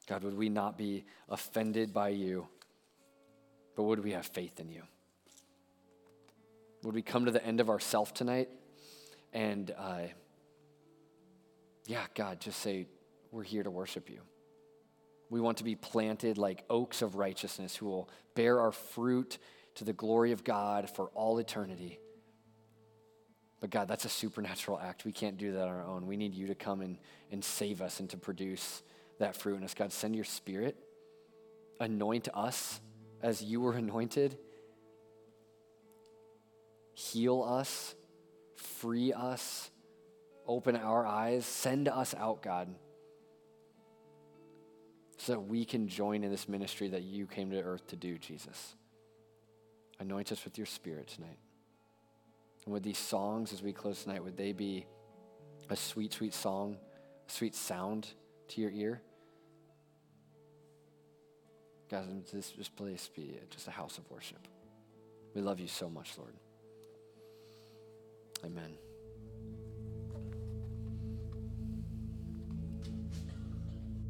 God, 0.06 0.22
would 0.22 0.36
we 0.36 0.48
not 0.48 0.78
be 0.78 1.04
offended 1.28 1.92
by 1.92 2.10
you, 2.10 2.46
but 3.74 3.82
would 3.82 4.04
we 4.04 4.12
have 4.12 4.26
faith 4.26 4.60
in 4.60 4.70
you? 4.70 4.82
Would 6.84 6.94
we 6.94 7.02
come 7.02 7.24
to 7.24 7.32
the 7.32 7.44
end 7.44 7.58
of 7.58 7.68
ourself 7.68 8.14
tonight 8.14 8.48
and, 9.32 9.74
uh, 9.76 10.02
yeah, 11.86 12.04
God, 12.14 12.40
just 12.40 12.60
say, 12.60 12.86
we're 13.30 13.42
here 13.42 13.62
to 13.62 13.70
worship 13.70 14.10
you. 14.10 14.20
We 15.30 15.40
want 15.40 15.58
to 15.58 15.64
be 15.64 15.74
planted 15.74 16.36
like 16.38 16.64
oaks 16.68 17.00
of 17.02 17.16
righteousness 17.16 17.74
who 17.74 17.86
will 17.86 18.10
bear 18.34 18.60
our 18.60 18.72
fruit 18.72 19.38
to 19.76 19.84
the 19.84 19.92
glory 19.92 20.32
of 20.32 20.44
God 20.44 20.90
for 20.90 21.08
all 21.14 21.38
eternity. 21.38 21.98
But 23.60 23.70
God, 23.70 23.88
that's 23.88 24.04
a 24.04 24.10
supernatural 24.10 24.78
act. 24.78 25.04
We 25.04 25.12
can't 25.12 25.38
do 25.38 25.52
that 25.52 25.62
on 25.62 25.68
our 25.68 25.86
own. 25.86 26.06
We 26.06 26.16
need 26.16 26.34
you 26.34 26.48
to 26.48 26.54
come 26.54 26.80
and, 26.80 26.98
and 27.30 27.42
save 27.42 27.80
us 27.80 28.00
and 28.00 28.10
to 28.10 28.16
produce 28.16 28.82
that 29.18 29.36
fruit 29.36 29.56
in 29.56 29.64
us. 29.64 29.72
God, 29.72 29.92
send 29.92 30.14
your 30.14 30.24
spirit, 30.24 30.76
anoint 31.80 32.28
us 32.34 32.80
as 33.22 33.42
you 33.42 33.60
were 33.60 33.74
anointed, 33.74 34.36
heal 36.92 37.42
us, 37.42 37.94
free 38.56 39.12
us, 39.12 39.70
open 40.46 40.76
our 40.76 41.06
eyes, 41.06 41.46
send 41.46 41.88
us 41.88 42.14
out, 42.14 42.42
God, 42.42 42.68
so 45.18 45.32
that 45.32 45.40
we 45.40 45.64
can 45.64 45.88
join 45.88 46.24
in 46.24 46.30
this 46.30 46.48
ministry 46.48 46.88
that 46.88 47.02
you 47.02 47.26
came 47.26 47.50
to 47.50 47.60
earth 47.62 47.86
to 47.88 47.96
do, 47.96 48.18
Jesus. 48.18 48.74
Anoint 50.00 50.32
us 50.32 50.44
with 50.44 50.58
your 50.58 50.66
spirit 50.66 51.08
tonight. 51.08 51.38
And 52.64 52.72
with 52.72 52.82
these 52.82 52.98
songs 52.98 53.52
as 53.52 53.62
we 53.62 53.72
close 53.72 54.02
tonight, 54.02 54.22
would 54.22 54.36
they 54.36 54.52
be 54.52 54.86
a 55.70 55.76
sweet, 55.76 56.12
sweet 56.12 56.34
song, 56.34 56.76
a 57.28 57.30
sweet 57.30 57.54
sound 57.54 58.08
to 58.48 58.60
your 58.60 58.70
ear? 58.70 59.00
Guys, 61.90 62.06
this, 62.32 62.50
this 62.56 62.68
place 62.68 63.10
be 63.14 63.38
just 63.50 63.68
a 63.68 63.70
house 63.70 63.98
of 63.98 64.10
worship. 64.10 64.48
We 65.34 65.40
love 65.40 65.60
you 65.60 65.68
so 65.68 65.88
much, 65.88 66.16
Lord. 66.18 66.34
Amen. 68.44 68.91